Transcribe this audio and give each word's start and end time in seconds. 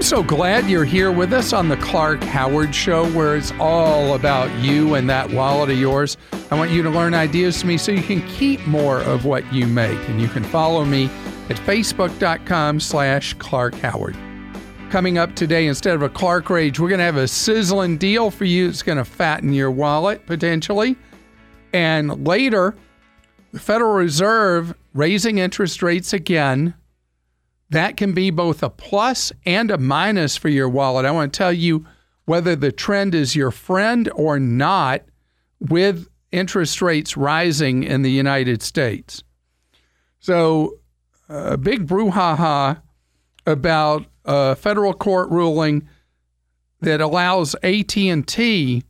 I'm 0.00 0.06
so 0.06 0.22
glad 0.22 0.66
you're 0.66 0.86
here 0.86 1.12
with 1.12 1.34
us 1.34 1.52
on 1.52 1.68
the 1.68 1.76
Clark 1.76 2.24
Howard 2.24 2.74
Show, 2.74 3.06
where 3.10 3.36
it's 3.36 3.52
all 3.60 4.14
about 4.14 4.50
you 4.58 4.94
and 4.94 5.10
that 5.10 5.30
wallet 5.30 5.68
of 5.68 5.78
yours. 5.78 6.16
I 6.50 6.54
want 6.54 6.70
you 6.70 6.82
to 6.82 6.88
learn 6.88 7.12
ideas 7.12 7.60
from 7.60 7.68
me 7.68 7.76
so 7.76 7.92
you 7.92 8.02
can 8.02 8.26
keep 8.26 8.66
more 8.66 9.02
of 9.02 9.26
what 9.26 9.52
you 9.52 9.66
make. 9.66 9.98
And 10.08 10.18
you 10.18 10.26
can 10.26 10.42
follow 10.42 10.86
me 10.86 11.10
at 11.50 11.56
facebook.com 11.58 12.80
slash 12.80 13.34
Clark 13.34 13.74
Howard. 13.74 14.16
Coming 14.88 15.18
up 15.18 15.36
today, 15.36 15.66
instead 15.66 15.94
of 15.94 16.00
a 16.00 16.08
Clark 16.08 16.48
Rage, 16.48 16.80
we're 16.80 16.88
going 16.88 17.00
to 17.00 17.04
have 17.04 17.16
a 17.16 17.28
sizzling 17.28 17.98
deal 17.98 18.30
for 18.30 18.46
you. 18.46 18.70
It's 18.70 18.82
going 18.82 18.96
to 18.96 19.04
fatten 19.04 19.52
your 19.52 19.70
wallet 19.70 20.24
potentially. 20.24 20.96
And 21.74 22.26
later, 22.26 22.74
the 23.52 23.60
Federal 23.60 23.92
Reserve 23.92 24.74
raising 24.94 25.36
interest 25.36 25.82
rates 25.82 26.14
again 26.14 26.72
that 27.70 27.96
can 27.96 28.12
be 28.12 28.30
both 28.30 28.62
a 28.62 28.70
plus 28.70 29.32
and 29.46 29.70
a 29.70 29.78
minus 29.78 30.36
for 30.36 30.48
your 30.48 30.68
wallet. 30.68 31.06
I 31.06 31.10
want 31.10 31.32
to 31.32 31.38
tell 31.38 31.52
you 31.52 31.86
whether 32.24 32.54
the 32.54 32.72
trend 32.72 33.14
is 33.14 33.34
your 33.34 33.50
friend 33.50 34.10
or 34.14 34.38
not 34.38 35.02
with 35.60 36.08
interest 36.32 36.82
rates 36.82 37.16
rising 37.16 37.82
in 37.82 38.02
the 38.02 38.10
United 38.10 38.62
States. 38.62 39.22
So, 40.18 40.78
a 41.28 41.56
big 41.56 41.86
brouhaha 41.86 42.82
about 43.46 44.06
a 44.24 44.56
federal 44.56 44.92
court 44.92 45.30
ruling 45.30 45.88
that 46.80 47.00
allows 47.00 47.54
AT&T 47.62 48.82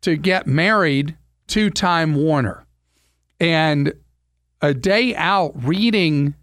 to 0.00 0.16
get 0.16 0.46
married 0.46 1.16
to 1.48 1.70
Time 1.70 2.14
Warner. 2.14 2.64
And 3.40 3.92
a 4.60 4.74
day 4.74 5.14
out 5.14 5.52
reading 5.62 6.34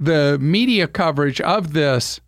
the 0.00 0.38
media 0.40 0.88
coverage 0.88 1.40
of 1.42 1.74
this 1.74 2.20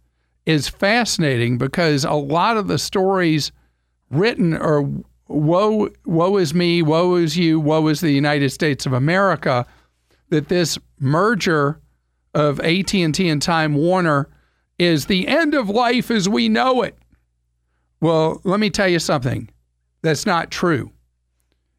is 0.45 0.69
fascinating 0.69 1.57
because 1.57 2.05
a 2.05 2.13
lot 2.13 2.59
of 2.59 2.69
the 2.69 2.79
stories 2.79 3.51
written 4.11 4.55
are 4.55 4.85
woe 5.27 5.89
woe 6.05 6.37
is 6.37 6.53
me, 6.53 6.83
woe 6.83 7.17
is 7.17 7.37
you, 7.37 7.59
woe 7.59 7.89
is 7.89 8.03
the 8.03 8.13
United 8.13 8.51
States 8.51 8.85
of 8.85 8.93
America 8.93 9.67
that 10.29 10.49
this 10.49 10.79
merger 11.01 11.81
of 12.35 12.61
AT&T 12.61 13.29
and 13.29 13.43
Time 13.43 13.75
Warner 13.75 14.29
is 14.79 15.07
the 15.07 15.27
end 15.27 15.55
of 15.55 15.69
life 15.69 16.11
as 16.11 16.29
we 16.29 16.49
know 16.49 16.83
it. 16.83 16.97
Well, 18.01 18.41
let 18.45 18.61
me 18.61 18.69
tell 18.69 18.89
you 18.89 18.99
something. 18.99 19.49
That's 20.03 20.27
not 20.27 20.51
true. 20.51 20.91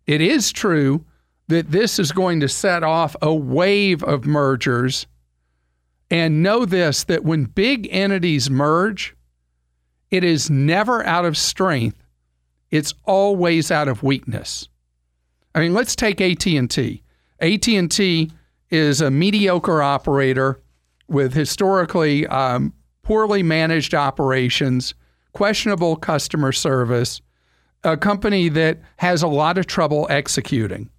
It 0.08 0.22
is 0.22 0.52
true 0.52 1.06
that 1.48 1.72
this 1.72 2.00
is 2.00 2.12
going 2.12 2.40
to 2.40 2.48
set 2.48 2.84
off 2.84 3.16
a 3.22 3.34
wave 3.34 4.04
of 4.04 4.26
mergers 4.26 5.06
and 6.14 6.44
know 6.44 6.64
this 6.64 7.06
that 7.06 7.24
when 7.24 7.46
big 7.46 7.88
entities 7.90 8.48
merge, 8.48 9.16
it 10.12 10.24
is 10.24 10.48
never 10.48 11.04
out 11.08 11.26
of 11.26 11.36
strength, 11.36 12.06
it's 12.70 12.94
always 13.06 13.72
out 13.72 13.88
of 13.88 14.04
weakness. 14.04 14.70
I 15.56 15.60
mean, 15.60 15.74
let's 15.74 15.96
take 15.96 16.22
AT&T. 16.22 17.02
AT&T 17.40 18.32
is 18.70 19.02
a 19.02 19.10
mediocre 19.10 19.82
operator 19.82 20.62
with 21.08 21.34
historically 21.34 22.28
um, 22.28 22.74
poorly 23.02 23.42
managed 23.42 23.96
operations, 23.96 24.94
questionable 25.32 25.96
customer 25.96 26.52
service, 26.52 27.22
a 27.84 27.98
company 27.98 28.50
that 28.50 28.78
has 28.98 29.24
a 29.24 29.28
lot 29.28 29.58
of 29.58 29.66
trouble 29.66 30.06
executing. 30.12 30.92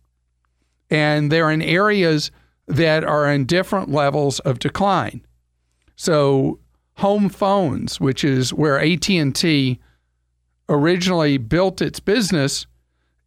And 0.91 1.31
they're 1.31 1.53
in 1.53 1.63
areas 1.63 2.33
that 2.67 3.05
are 3.05 3.31
in 3.31 3.45
different 3.45 3.91
levels 3.91 4.41
of 4.41 4.59
decline. 4.59 5.25
So 5.97 6.59
home 6.95 7.29
phones, 7.29 8.01
which 8.01 8.25
is 8.25 8.53
where 8.53 8.81
AT&T 8.81 9.81
originally 10.69 11.39
built 11.39 11.83
its 11.83 12.01
business, 12.01 12.67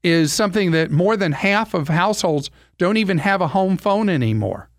is 0.04 0.32
something 0.34 0.72
that 0.72 0.92
more 0.92 1.18
than 1.18 1.32
half 1.34 1.74
of 1.74 1.88
households 1.88 2.50
don't 2.78 2.98
even 2.98 3.18
have 3.20 3.42
a 3.42 3.50
home 3.50 3.78
phone 3.78 4.10
anymore. 4.10 4.70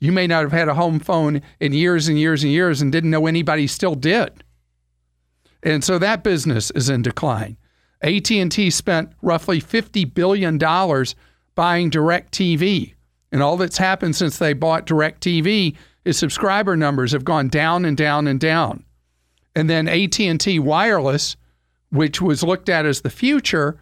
You 0.00 0.12
may 0.12 0.26
not 0.26 0.42
have 0.42 0.52
had 0.52 0.68
a 0.68 0.74
home 0.74 0.98
phone 0.98 1.40
in 1.60 1.72
years 1.72 2.08
and 2.08 2.18
years 2.18 2.42
and 2.42 2.52
years 2.52 2.82
and 2.82 2.92
didn't 2.92 3.10
know 3.10 3.26
anybody 3.26 3.66
still 3.66 3.94
did. 3.94 4.44
And 5.62 5.82
so 5.82 5.98
that 5.98 6.22
business 6.22 6.70
is 6.72 6.90
in 6.90 7.02
decline. 7.02 7.56
AT&T 8.02 8.68
spent 8.70 9.12
roughly 9.22 9.60
50 9.60 10.04
billion 10.06 10.58
dollars 10.58 11.14
buying 11.54 11.90
DirecTV, 11.90 12.94
and 13.34 13.42
all 13.42 13.56
that's 13.56 13.78
happened 13.78 14.14
since 14.14 14.38
they 14.38 14.52
bought 14.52 14.86
DirecTV 14.86 15.74
is 16.04 16.16
subscriber 16.16 16.76
numbers 16.76 17.10
have 17.10 17.24
gone 17.24 17.48
down 17.48 17.84
and 17.84 17.96
down 17.96 18.28
and 18.28 18.38
down. 18.38 18.84
And 19.56 19.68
then 19.68 19.88
AT&T 19.88 20.60
Wireless, 20.60 21.34
which 21.90 22.22
was 22.22 22.44
looked 22.44 22.68
at 22.68 22.86
as 22.86 23.00
the 23.00 23.10
future, 23.10 23.76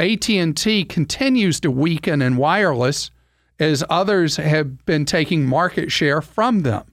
AT&T 0.00 0.86
continues 0.86 1.60
to 1.60 1.70
weaken 1.70 2.20
in 2.20 2.36
wireless 2.36 3.12
as 3.60 3.84
others 3.88 4.38
have 4.38 4.84
been 4.86 5.04
taking 5.04 5.46
market 5.46 5.92
share 5.92 6.20
from 6.20 6.62
them. 6.62 6.84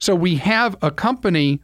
So 0.00 0.16
we 0.16 0.34
have 0.38 0.76
a 0.82 0.90
company 0.90 1.60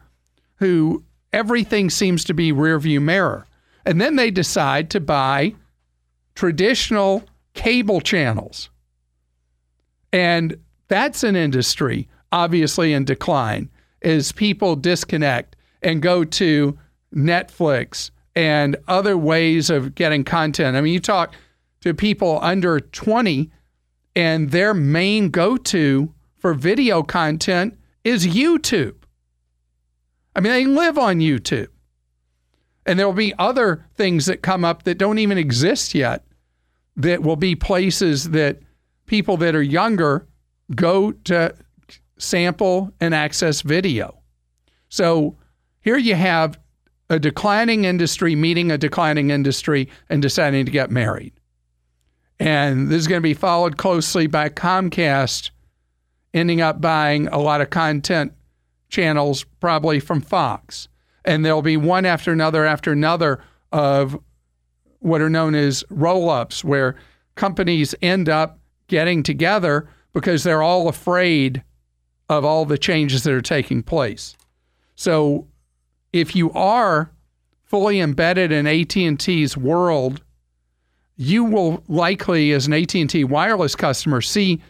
who 0.59 1.03
everything 1.32 1.91
seems 1.91 2.25
to 2.26 2.34
be 2.34 2.53
rearview 2.53 3.03
mirror. 3.03 3.48
And 3.84 4.00
then 4.00 4.15
they 4.15 4.30
decide 4.30 4.91
to 4.91 5.00
buy 5.00 5.56
traditional 6.36 7.25
cable 7.54 8.00
channels 8.00 8.70
and 10.12 10.56
that's 10.88 11.22
an 11.22 11.36
industry 11.36 12.08
obviously 12.32 12.92
in 12.92 13.04
decline 13.04 13.70
as 14.02 14.32
people 14.32 14.76
disconnect 14.76 15.56
and 15.82 16.02
go 16.02 16.24
to 16.24 16.78
Netflix 17.14 18.10
and 18.34 18.76
other 18.86 19.16
ways 19.16 19.70
of 19.70 19.94
getting 19.94 20.24
content. 20.24 20.76
I 20.76 20.80
mean, 20.80 20.92
you 20.92 21.00
talk 21.00 21.34
to 21.80 21.94
people 21.94 22.38
under 22.42 22.80
20 22.80 23.50
and 24.14 24.50
their 24.50 24.74
main 24.74 25.30
go 25.30 25.56
to 25.56 26.12
for 26.36 26.54
video 26.54 27.02
content 27.02 27.78
is 28.04 28.26
YouTube. 28.26 28.94
I 30.36 30.41
mean, 30.41 30.52
they 30.52 30.66
live 30.66 30.98
on 30.98 31.18
YouTube. 31.18 31.68
And 32.86 32.98
there 32.98 33.06
will 33.06 33.12
be 33.12 33.34
other 33.38 33.84
things 33.97 34.26
that 34.26 34.42
come 34.42 34.64
up 34.64 34.84
that 34.84 34.98
don't 34.98 35.18
even 35.18 35.36
exist 35.36 35.94
yet 35.94 36.24
that 36.97 37.22
will 37.22 37.36
be 37.36 37.54
places 37.54 38.30
that 38.30 38.60
people 39.08 39.36
that 39.38 39.54
are 39.54 39.62
younger 39.62 40.26
go 40.74 41.12
to 41.12 41.54
sample 42.19 42.92
and 43.00 43.14
access 43.14 43.62
video. 43.62 44.19
So 44.88 45.36
here 45.80 45.96
you 45.96 46.14
have 46.14 46.58
a 47.10 47.18
declining 47.18 47.84
industry 47.84 48.34
meeting 48.34 48.70
a 48.70 48.78
declining 48.78 49.30
industry 49.30 49.88
and 50.08 50.20
deciding 50.20 50.66
to 50.66 50.72
get 50.72 50.91
married. 50.91 51.32
And 52.38 52.88
this 52.88 53.00
is 53.00 53.08
going 53.08 53.20
to 53.20 53.26
be 53.26 53.34
followed 53.34 53.76
closely 53.78 54.26
by 54.26 54.48
Comcast 54.48 55.50
ending 56.34 56.60
up 56.60 56.80
buying 56.80 57.26
a 57.28 57.38
lot 57.38 57.60
of 57.60 57.70
content 57.70 58.32
channels, 58.88 59.44
probably 59.60 59.98
from 59.98 60.20
Fox. 60.20 60.88
And 61.24 61.44
there'll 61.44 61.62
be 61.62 61.76
one 61.76 62.06
after 62.06 62.32
another 62.32 62.64
after 62.64 62.92
another 62.92 63.42
of 63.72 64.18
what 65.00 65.20
are 65.20 65.30
known 65.30 65.54
as 65.54 65.84
roll 65.91 66.30
ups, 66.30 66.64
where 66.64 66.97
companies 67.34 67.94
end 68.02 68.28
up 68.28 68.58
getting 68.88 69.22
together 69.22 69.88
because 70.12 70.43
they're 70.43 70.62
all 70.62 70.88
afraid 70.88 71.62
of 72.28 72.44
all 72.44 72.65
the 72.65 72.78
changes 72.78 73.22
that 73.22 73.32
are 73.32 73.41
taking 73.41 73.82
place. 73.82 74.37
So 74.97 75.47
if 76.12 76.34
you 76.34 76.50
are 76.53 77.10
fully 77.65 78.00
embedded 78.00 78.50
in 78.50 78.66
AT&T's 78.66 79.56
world, 79.56 80.22
you 81.16 81.44
will 81.44 81.82
likely 81.88 82.53
as 82.53 82.66
an 82.66 82.72
AT&T 82.72 83.25
wireless 83.25 83.75
customer 83.75 84.21
see 84.21 84.60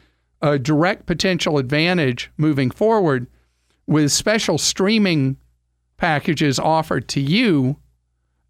a 0.43 0.59
direct 0.59 1.07
potential 1.07 1.59
advantage 1.59 2.31
moving 2.37 2.71
forward 2.71 3.27
with 3.87 4.13
special 4.13 4.59
streaming 4.59 5.37
packages 5.97 6.59
offered 6.59 7.09
to 7.09 7.21
you 7.21 7.77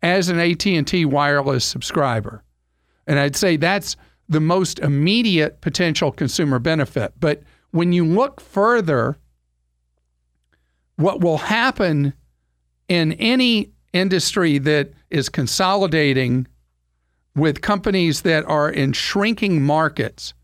as 0.02 0.28
an 0.28 0.38
AT&T 0.38 1.04
wireless 1.04 1.64
subscriber. 1.64 2.42
And 3.06 3.18
I'd 3.18 3.36
say 3.36 3.56
that's 3.56 3.96
the 4.28 4.40
most 4.40 4.78
immediate 4.80 5.60
potential 5.60 6.12
consumer 6.12 6.58
benefit. 6.58 7.12
But 7.18 7.42
when 7.70 7.92
you 7.92 8.04
look 8.04 8.40
further, 8.40 9.16
what 10.96 11.20
will 11.20 11.38
happen 11.38 12.12
in 12.88 13.12
any 13.14 13.72
industry 13.92 14.58
that 14.58 14.92
is 15.10 15.28
consolidating 15.28 16.46
with 17.34 17.60
companies 17.60 18.22
that 18.22 18.44
are 18.46 18.70
in 18.70 18.92
shrinking 18.92 19.62
markets 19.62 20.34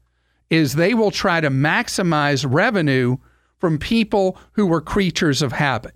is 0.51 0.75
they 0.75 0.95
will 0.95 1.11
try 1.11 1.41
to 1.41 1.51
maximize 1.51 2.47
revenue 2.49 3.17
from 3.59 3.79
people 3.79 4.39
who 4.53 4.67
were 4.67 4.81
creatures 4.81 5.43
of 5.43 5.53
habit. 5.53 5.95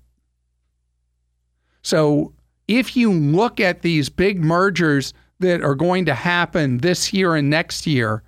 So 1.82 2.32
if 2.66 2.96
you 2.96 3.12
look 3.12 3.60
at 3.60 3.82
these 3.82 4.08
big 4.08 4.42
mergers 4.42 5.14
that 5.40 5.62
are 5.62 5.74
going 5.74 6.04
to 6.06 6.14
happen 6.14 6.78
this 6.78 7.12
year 7.12 7.34
and 7.34 7.48
next 7.48 7.86
year, 7.86 8.22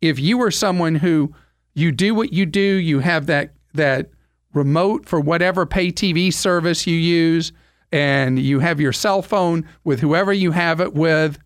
if 0.00 0.18
you 0.18 0.40
are 0.42 0.50
someone 0.50 0.94
who 0.96 1.34
you 1.74 1.92
do 1.92 2.14
what 2.14 2.32
you 2.32 2.46
do, 2.46 2.60
you 2.60 3.00
have 3.00 3.26
that 3.26 3.52
that 3.74 4.10
remote 4.54 5.06
for 5.06 5.20
whatever 5.20 5.66
pay 5.66 5.92
TV 5.92 6.32
service 6.32 6.86
you 6.86 6.96
use, 6.96 7.52
and 7.92 8.38
you 8.38 8.58
have 8.60 8.80
your 8.80 8.92
cell 8.92 9.20
phone 9.22 9.68
with 9.84 10.00
whoever 10.00 10.32
you 10.32 10.50
have 10.50 10.80
it 10.80 10.94
with, 10.94 11.38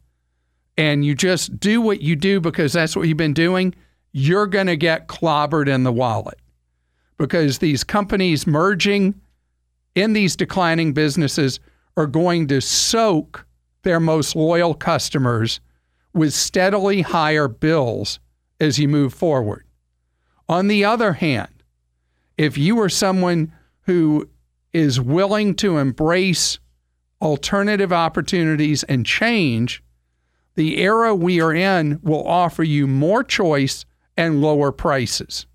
and 0.78 1.04
you 1.04 1.14
just 1.14 1.58
do 1.58 1.80
what 1.80 2.00
you 2.00 2.14
do 2.14 2.40
because 2.40 2.72
that's 2.72 2.94
what 2.94 3.08
you've 3.08 3.16
been 3.16 3.34
doing, 3.34 3.74
you're 4.12 4.46
going 4.46 4.66
to 4.66 4.76
get 4.76 5.08
clobbered 5.08 5.68
in 5.68 5.82
the 5.82 5.92
wallet. 5.92 6.38
Because 7.18 7.58
these 7.58 7.84
companies 7.84 8.46
merging 8.46 9.20
in 9.94 10.12
these 10.12 10.36
declining 10.36 10.92
businesses 10.92 11.60
are 11.96 12.06
going 12.06 12.46
to 12.48 12.60
soak 12.60 13.44
their 13.82 14.00
most 14.00 14.36
loyal 14.36 14.74
customers 14.74 15.60
with 16.12 16.32
steadily 16.32 17.02
higher 17.02 17.48
bills 17.48 18.18
as 18.58 18.78
you 18.78 18.88
move 18.88 19.14
forward. 19.14 19.64
On 20.48 20.66
the 20.66 20.84
other 20.84 21.14
hand, 21.14 21.62
if 22.36 22.58
you 22.58 22.80
are 22.80 22.88
someone 22.88 23.52
who 23.82 24.28
is 24.72 25.00
willing 25.00 25.54
to 25.56 25.78
embrace 25.78 26.58
alternative 27.20 27.92
opportunities 27.92 28.82
and 28.84 29.06
change, 29.06 29.82
the 30.54 30.78
era 30.78 31.14
we 31.14 31.40
are 31.40 31.54
in 31.54 32.00
will 32.02 32.26
offer 32.26 32.62
you 32.62 32.86
more 32.86 33.22
choice 33.22 33.84
and 34.16 34.40
lower 34.40 34.72
prices. 34.72 35.46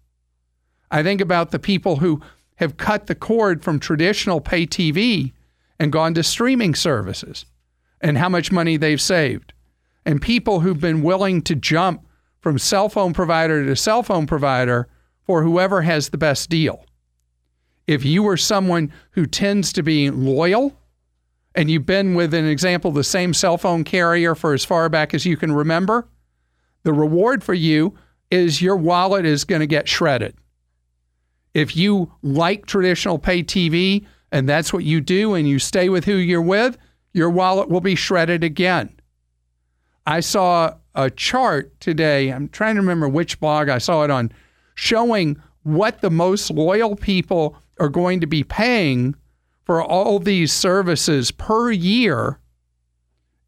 I 0.89 1.03
think 1.03 1.21
about 1.21 1.51
the 1.51 1.59
people 1.59 1.97
who 1.97 2.21
have 2.55 2.77
cut 2.77 3.07
the 3.07 3.15
cord 3.15 3.63
from 3.63 3.79
traditional 3.79 4.39
pay 4.39 4.65
TV 4.65 5.33
and 5.79 5.91
gone 5.91 6.13
to 6.13 6.23
streaming 6.23 6.73
services 6.73 7.45
and 8.01 8.17
how 8.17 8.29
much 8.29 8.51
money 8.51 8.77
they've 8.77 9.01
saved. 9.01 9.53
And 10.05 10.21
people 10.21 10.59
who've 10.59 10.79
been 10.79 11.01
willing 11.01 11.41
to 11.43 11.55
jump 11.55 12.05
from 12.39 12.59
cell 12.59 12.89
phone 12.89 13.13
provider 13.13 13.65
to 13.65 13.75
cell 13.75 14.03
phone 14.03 14.27
provider 14.27 14.87
for 15.23 15.41
whoever 15.41 15.81
has 15.81 16.09
the 16.09 16.17
best 16.17 16.49
deal. 16.49 16.85
If 17.87 18.05
you 18.05 18.27
are 18.27 18.37
someone 18.37 18.91
who 19.11 19.25
tends 19.25 19.73
to 19.73 19.83
be 19.83 20.09
loyal 20.09 20.77
and 21.55 21.71
you've 21.71 21.85
been 21.85 22.15
with 22.15 22.33
an 22.33 22.45
example 22.45 22.91
the 22.91 23.03
same 23.03 23.33
cell 23.33 23.57
phone 23.57 23.83
carrier 23.83 24.35
for 24.35 24.53
as 24.53 24.65
far 24.65 24.89
back 24.89 25.13
as 25.13 25.25
you 25.25 25.37
can 25.37 25.51
remember, 25.51 26.07
the 26.83 26.93
reward 26.93 27.43
for 27.43 27.53
you 27.53 27.97
is 28.29 28.61
your 28.61 28.75
wallet 28.75 29.25
is 29.25 29.43
going 29.43 29.61
to 29.61 29.67
get 29.67 29.87
shredded. 29.87 30.35
If 31.53 31.75
you 31.75 32.11
like 32.21 32.65
traditional 32.65 33.17
pay 33.17 33.41
TV 33.41 34.05
and 34.31 34.47
that's 34.47 34.73
what 34.73 34.83
you 34.83 34.99
do 34.99 35.33
and 35.33 35.47
you 35.47 35.57
stay 35.57 35.89
with 35.89 36.05
who 36.05 36.15
you're 36.15 36.41
with, 36.41 36.77
your 37.15 37.29
wallet 37.29 37.69
will 37.69 37.79
be 37.79 37.95
shredded 37.95 38.43
again. 38.43 38.89
I 40.05 40.19
saw 40.19 40.73
a 40.93 41.09
chart 41.09 41.79
today. 41.79 42.29
I'm 42.29 42.49
trying 42.49 42.75
to 42.75 42.81
remember 42.81 43.07
which 43.07 43.39
blog 43.39 43.69
I 43.69 43.77
saw 43.77 44.03
it 44.03 44.11
on, 44.11 44.33
showing 44.75 45.41
what 45.63 46.01
the 46.01 46.11
most 46.11 46.51
loyal 46.51 46.97
people 46.97 47.57
are 47.79 47.87
going 47.87 48.19
to 48.19 48.27
be 48.27 48.43
paying 48.43 49.15
for 49.63 49.81
all 49.81 50.19
these 50.19 50.51
services 50.51 51.31
per 51.31 51.71
year 51.71 52.37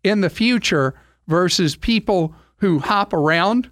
in 0.01 0.21
the 0.21 0.29
future 0.29 0.95
versus 1.27 1.75
people 1.75 2.33
who 2.59 2.79
hop 2.79 3.11
around. 3.11 3.69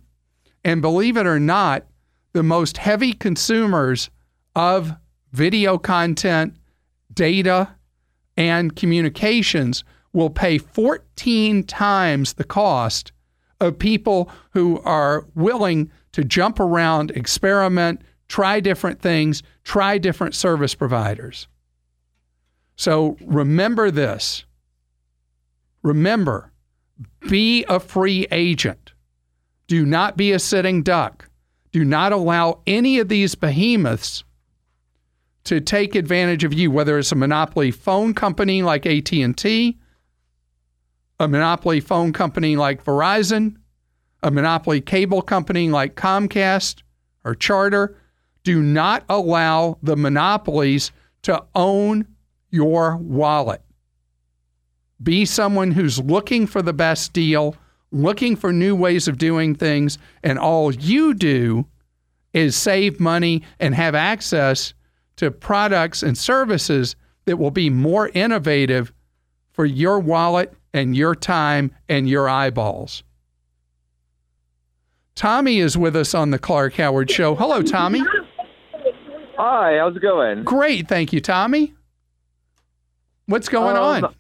And 0.65 0.81
believe 0.81 1.15
it 1.15 1.25
or 1.25 1.39
not, 1.39 1.85
the 2.33 2.43
most 2.43 2.75
heavy 2.75 3.13
consumers 3.13 4.09
of 4.57 4.91
video 5.31 5.77
content, 5.77 6.53
data, 7.13 7.69
and 8.37 8.75
communications 8.75 9.83
will 10.13 10.29
pay 10.29 10.57
14 10.57 11.63
times 11.63 12.33
the 12.33 12.43
cost 12.43 13.11
of 13.59 13.77
people 13.77 14.29
who 14.51 14.79
are 14.81 15.25
willing 15.35 15.91
to 16.13 16.23
jump 16.23 16.59
around, 16.59 17.11
experiment, 17.11 18.01
try 18.27 18.59
different 18.59 19.01
things, 19.01 19.43
try 19.63 19.97
different 19.97 20.35
service 20.35 20.75
providers. 20.75 21.47
So 22.75 23.17
remember 23.21 23.91
this. 23.91 24.45
Remember, 25.83 26.51
be 27.29 27.65
a 27.69 27.79
free 27.79 28.27
agent. 28.31 28.93
Do 29.67 29.85
not 29.85 30.17
be 30.17 30.31
a 30.31 30.39
sitting 30.39 30.83
duck. 30.83 31.29
Do 31.71 31.83
not 31.83 32.11
allow 32.11 32.61
any 32.65 32.99
of 32.99 33.09
these 33.09 33.35
behemoths 33.35 34.23
to 35.45 35.61
take 35.61 35.95
advantage 35.95 36.43
of 36.43 36.53
you 36.53 36.69
whether 36.69 36.99
it's 36.99 37.11
a 37.11 37.15
monopoly 37.15 37.71
phone 37.71 38.13
company 38.13 38.61
like 38.61 38.85
AT&T, 38.85 39.79
a 41.19 41.27
monopoly 41.27 41.79
phone 41.79 42.11
company 42.11 42.55
like 42.55 42.83
Verizon, 42.83 43.55
a 44.21 44.31
monopoly 44.31 44.81
cable 44.81 45.21
company 45.21 45.69
like 45.69 45.95
Comcast 45.95 46.81
or 47.23 47.35
Charter, 47.35 47.97
do 48.43 48.61
not 48.61 49.03
allow 49.07 49.77
the 49.81 49.95
monopolies 49.95 50.91
to 51.23 51.43
own 51.55 52.05
your 52.49 52.97
wallet. 52.97 53.61
Be 55.01 55.25
someone 55.25 55.71
who's 55.71 55.99
looking 55.99 56.47
for 56.47 56.61
the 56.61 56.73
best 56.73 57.13
deal, 57.13 57.55
looking 57.91 58.35
for 58.35 58.51
new 58.51 58.75
ways 58.75 59.07
of 59.07 59.17
doing 59.17 59.55
things, 59.55 59.97
and 60.23 60.39
all 60.39 60.73
you 60.73 61.13
do 61.13 61.65
is 62.33 62.55
save 62.55 62.99
money 62.99 63.43
and 63.59 63.75
have 63.75 63.95
access 63.95 64.73
to 65.17 65.31
products 65.31 66.03
and 66.03 66.17
services 66.17 66.95
that 67.25 67.37
will 67.37 67.51
be 67.51 67.69
more 67.69 68.09
innovative 68.09 68.93
for 69.51 69.65
your 69.65 69.99
wallet 69.99 70.53
and 70.73 70.95
your 70.95 71.15
time 71.15 71.71
and 71.87 72.09
your 72.09 72.29
eyeballs. 72.29 73.03
Tommy 75.15 75.59
is 75.59 75.77
with 75.77 75.95
us 75.95 76.13
on 76.13 76.31
the 76.31 76.39
Clark 76.39 76.73
Howard 76.73 77.09
Show. 77.09 77.35
Hello, 77.35 77.61
Tommy. 77.61 78.03
Hi, 79.37 79.77
how's 79.77 79.95
it 79.95 80.01
going? 80.01 80.43
Great, 80.43 80.87
thank 80.87 81.13
you, 81.13 81.21
Tommy. 81.21 81.73
What's 83.25 83.47
going 83.47 83.77
um, 83.77 84.05
on? 84.05 84.15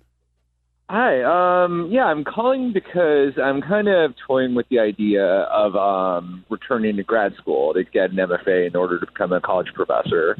Hi, 0.89 1.63
um, 1.63 1.89
yeah, 1.91 2.05
I'm 2.05 2.23
calling 2.23 2.71
because 2.71 3.33
I'm 3.41 3.61
kind 3.61 3.87
of 3.87 4.13
toying 4.27 4.55
with 4.55 4.69
the 4.69 4.79
idea 4.79 5.25
of 5.25 5.75
um, 5.75 6.45
returning 6.49 6.95
to 6.97 7.03
grad 7.03 7.35
school 7.35 7.73
to 7.73 7.83
get 7.83 8.11
an 8.11 8.17
MFA 8.17 8.67
in 8.67 8.75
order 8.75 8.99
to 8.99 9.05
become 9.05 9.33
a 9.33 9.41
college 9.41 9.73
professor. 9.73 10.37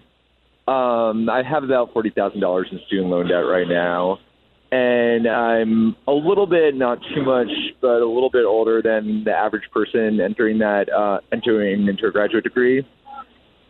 Um, 0.68 1.30
I 1.30 1.44
have 1.48 1.64
about 1.64 1.94
forty 1.94 2.10
thousand 2.10 2.40
dollars 2.40 2.68
in 2.72 2.80
student 2.88 3.10
loan 3.10 3.28
debt 3.28 3.46
right 3.46 3.68
now, 3.68 4.18
and 4.72 5.28
I'm 5.28 5.96
a 6.08 6.12
little 6.12 6.48
bit, 6.48 6.76
not 6.76 7.00
too 7.14 7.24
much, 7.24 7.50
but 7.82 8.02
a 8.02 8.08
little 8.08 8.32
bit 8.32 8.46
older 8.46 8.82
than 8.82 9.24
the 9.24 9.32
average 9.32 9.70
person 9.72 10.20
entering 10.20 10.58
that 10.60 10.90
uh, 10.92 11.20
entering 11.32 11.88
into 11.88 12.08
a 12.08 12.12
graduate 12.12 12.44
degree. 12.44 12.86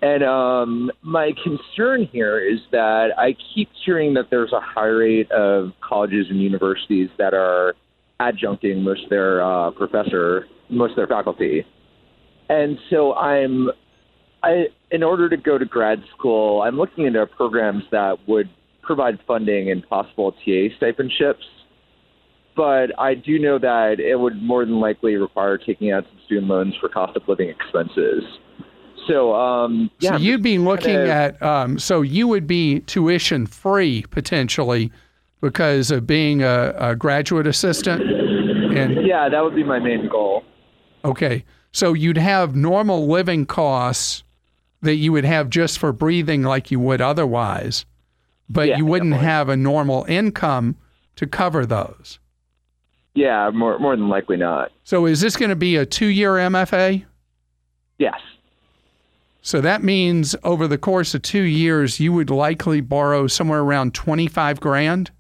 And 0.02 0.24
um, 0.24 0.92
my 1.02 1.32
concern 1.44 2.08
here 2.12 2.40
is 2.40 2.60
that 2.72 3.08
I 3.18 3.36
keep 3.54 3.70
hearing 3.86 4.14
that 4.14 4.26
there's 4.30 4.54
a 4.54 4.60
high 4.62 4.86
rate 4.86 5.32
of 5.32 5.72
colleges 5.82 6.28
and 6.30 6.40
universities 6.42 7.10
that 7.18 7.34
are 7.34 7.74
adjuncting 8.20 8.84
most 8.84 9.06
of 9.06 9.10
their 9.10 9.44
uh, 9.44 9.72
professor, 9.72 10.48
most 10.70 10.92
of 10.92 10.98
their 10.98 11.08
faculty. 11.08 11.66
And 12.50 12.78
so 12.90 13.16
I'm, 13.16 13.70
I, 14.46 14.68
in 14.92 15.02
order 15.02 15.28
to 15.28 15.38
go 15.38 15.58
to 15.58 15.66
grad 15.66 16.04
school, 16.16 16.62
I'm 16.62 16.78
looking 16.78 17.06
into 17.06 17.26
programs 17.26 17.84
that 17.92 18.28
would 18.28 18.48
provide 18.84 19.18
funding 19.26 19.72
and 19.72 19.88
possible 19.90 20.34
TA 20.34 20.70
stipendships. 20.80 21.44
But 22.56 22.98
I 23.00 23.16
do 23.16 23.40
know 23.40 23.58
that 23.58 24.00
it 24.00 24.20
would 24.20 24.42
more 24.42 24.64
than 24.64 24.80
likely 24.80 25.16
require 25.16 25.58
taking 25.58 25.92
out 25.92 26.06
some 26.08 26.20
student 26.26 26.48
loans 26.48 26.76
for 26.80 26.88
cost 26.88 27.18
of 27.18 27.28
living 27.28 27.50
expenses. 27.50 28.24
So, 29.08 29.34
um, 29.36 29.90
yeah, 30.00 30.12
so 30.12 30.18
you'd 30.18 30.44
be 30.44 30.60
looking 30.60 30.96
kinda, 30.96 31.12
at, 31.12 31.44
um, 31.44 31.80
so 31.80 32.02
you 32.02 32.28
would 32.28 32.46
be 32.46 32.82
tuition 32.82 33.48
free 33.48 34.06
potentially 34.12 34.92
because 35.42 35.90
of 35.90 36.06
being 36.06 36.44
a, 36.44 36.74
a 36.78 36.96
graduate 36.96 37.48
assistant. 37.48 38.02
And 38.78 39.06
yeah, 39.06 39.28
that 39.28 39.44
would 39.44 39.56
be 39.56 39.64
my 39.64 39.80
main 39.80 40.08
goal. 40.08 40.44
Okay, 41.04 41.44
so 41.72 41.94
you'd 41.94 42.18
have 42.18 42.56
normal 42.56 43.08
living 43.08 43.46
costs 43.46 44.24
that 44.82 44.96
you 44.96 45.12
would 45.12 45.26
have 45.26 45.50
just 45.50 45.80
for 45.80 45.92
breathing 45.92 46.44
like 46.44 46.72
you 46.72 46.80
would 46.80 47.02
otherwise 47.02 47.86
but 48.50 48.68
yeah, 48.68 48.78
you 48.78 48.86
wouldn't 48.86 49.12
definitely. 49.12 49.32
have 49.32 49.50
a 49.50 49.58
normal 49.58 50.06
income 50.08 50.78
to 51.16 51.28
cover 51.28 51.66
those. 51.66 52.20
Yeah, 53.14 53.50
more 53.54 53.80
more 53.80 53.96
than 53.96 54.10
likely 54.10 54.38
not. 54.38 54.72
So 54.84 55.06
is 55.06 55.22
this 55.22 55.38
going 55.38 55.50
to 55.50 55.56
be 55.56 55.78
a 55.78 55.86
two-year 55.86 56.34
MFA? 56.34 57.06
Yes. 57.98 58.20
So 59.42 59.62
that 59.62 59.84
means 59.84 60.36
over 60.44 60.68
the 60.68 60.78
course 60.78 61.14
of 61.14 61.22
two 61.22 61.44
years, 61.44 62.00
you 62.00 62.12
would 62.12 62.30
likely 62.30 62.82
borrow 62.82 63.28
somewhere 63.28 63.62
around 63.62 63.94
twenty-five 63.94 64.60
grand. 64.60 65.12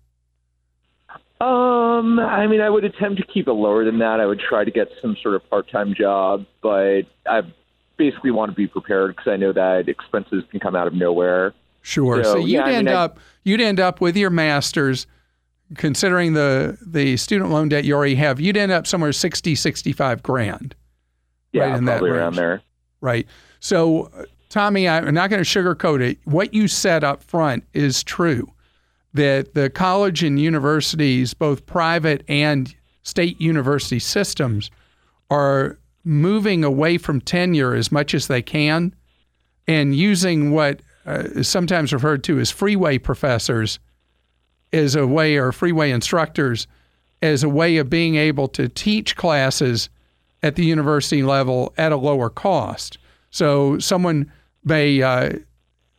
Um, 1.40 2.20
I 2.20 2.48
mean, 2.48 2.62
I 2.62 2.70
would 2.70 2.86
attempt 2.86 3.20
to 3.22 3.28
keep 3.28 3.48
it 3.48 3.54
lower 3.54 3.86
than 3.86 4.00
that. 4.00 4.20
I 4.20 4.26
would 4.26 4.40
try 4.40 4.64
to 4.64 4.72
get 4.72 4.88
some 5.02 5.16
sort 5.22 5.36
of 5.36 5.48
part-time 5.50 5.94
job, 5.94 6.46
but 6.62 7.04
I 7.28 7.42
basically 7.98 8.32
want 8.32 8.52
to 8.52 8.56
be 8.56 8.68
prepared 8.68 9.16
because 9.16 9.32
I 9.32 9.38
know 9.38 9.54
that 9.54 9.88
expenses 9.88 10.44
can 10.52 10.60
come 10.60 10.76
out 10.76 10.88
of 10.88 10.94
nowhere. 10.94 11.54
Sure. 11.82 12.24
So, 12.24 12.34
so 12.34 12.38
you'd 12.40 12.50
yeah, 12.50 12.68
end 12.68 12.90
I 12.90 12.92
mean, 12.92 13.00
up 13.00 13.18
I, 13.18 13.22
you'd 13.44 13.62
end 13.62 13.80
up 13.80 14.02
with 14.02 14.18
your 14.18 14.30
masters 14.30 15.08
considering 15.76 16.34
the 16.34 16.78
the 16.86 17.18
student 17.18 17.52
loan 17.52 17.70
debt 17.70 17.86
you 17.86 17.96
already 17.96 18.16
have, 18.16 18.40
you'd 18.40 18.58
end 18.58 18.72
up 18.72 18.88
somewhere 18.88 19.12
60 19.12 19.56
65 19.56 20.24
grand. 20.24 20.76
Yeah, 21.52 21.64
right 21.64 21.78
in 21.78 21.86
probably 21.86 22.10
that 22.10 22.18
around 22.18 22.36
there. 22.36 22.62
Right. 23.02 23.28
So 23.60 24.12
Tommy, 24.50 24.88
I'm 24.88 25.14
not 25.14 25.30
going 25.30 25.44
to 25.44 25.50
sugarcoat 25.50 26.02
it. 26.02 26.18
What 26.24 26.54
you 26.54 26.68
said 26.68 27.04
up 27.04 27.22
front 27.24 27.66
is 27.74 28.04
true. 28.04 28.52
that 29.14 29.54
the 29.54 29.70
college 29.70 30.24
and 30.24 30.40
universities, 30.40 31.34
both 31.34 31.66
private 31.66 32.24
and 32.28 32.76
state 33.04 33.40
university 33.40 34.00
systems, 34.00 34.70
are 35.30 35.80
moving 36.06 36.64
away 36.64 36.98
from 36.98 37.20
tenure 37.20 37.74
as 37.74 37.92
much 37.92 38.14
as 38.14 38.28
they 38.28 38.42
can 38.42 38.96
and 39.68 39.96
using 39.96 40.52
what 40.52 40.80
uh, 41.06 41.24
is 41.36 41.48
sometimes 41.48 41.92
referred 41.92 42.24
to 42.24 42.40
as 42.40 42.52
freeway 42.52 42.98
professors 42.98 43.80
as 44.72 44.96
a 44.96 45.08
way, 45.08 45.38
or 45.38 45.52
freeway 45.52 45.92
instructors, 45.92 46.68
as 47.22 47.44
a 47.44 47.50
way 47.50 47.78
of 47.78 47.90
being 47.90 48.16
able 48.16 48.48
to 48.48 48.68
teach 48.68 49.16
classes 49.16 49.90
at 50.44 50.56
the 50.56 50.66
university 50.66 51.24
level 51.24 51.74
at 51.78 51.92
a 51.92 51.98
lower 51.98 52.30
cost. 52.30 52.98
So 53.32 53.80
someone 53.80 54.32
may 54.64 55.02
uh, 55.02 55.34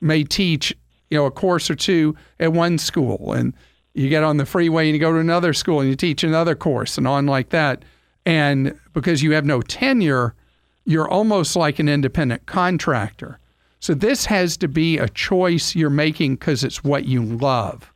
may 0.00 0.24
teach 0.24 0.76
you 1.10 1.18
know 1.18 1.26
a 1.26 1.30
course 1.30 1.70
or 1.70 1.74
two 1.74 2.16
at 2.38 2.52
one 2.52 2.78
school, 2.78 3.32
and 3.32 3.54
you 3.94 4.08
get 4.08 4.22
on 4.22 4.36
the 4.36 4.46
freeway 4.46 4.86
and 4.86 4.94
you 4.94 5.00
go 5.00 5.12
to 5.12 5.18
another 5.18 5.52
school 5.52 5.80
and 5.80 5.88
you 5.88 5.96
teach 5.96 6.22
another 6.22 6.54
course, 6.54 6.98
and 6.98 7.08
on 7.08 7.26
like 7.26 7.48
that. 7.50 7.84
And 8.26 8.78
because 8.92 9.22
you 9.22 9.32
have 9.32 9.46
no 9.46 9.62
tenure, 9.62 10.34
you're 10.84 11.08
almost 11.08 11.56
like 11.56 11.78
an 11.78 11.88
independent 11.88 12.44
contractor. 12.46 13.38
So 13.80 13.94
this 13.94 14.26
has 14.26 14.56
to 14.58 14.68
be 14.68 14.98
a 14.98 15.08
choice 15.08 15.74
you're 15.74 15.88
making 15.88 16.34
because 16.34 16.64
it's 16.64 16.84
what 16.84 17.06
you 17.06 17.22
love. 17.24 17.92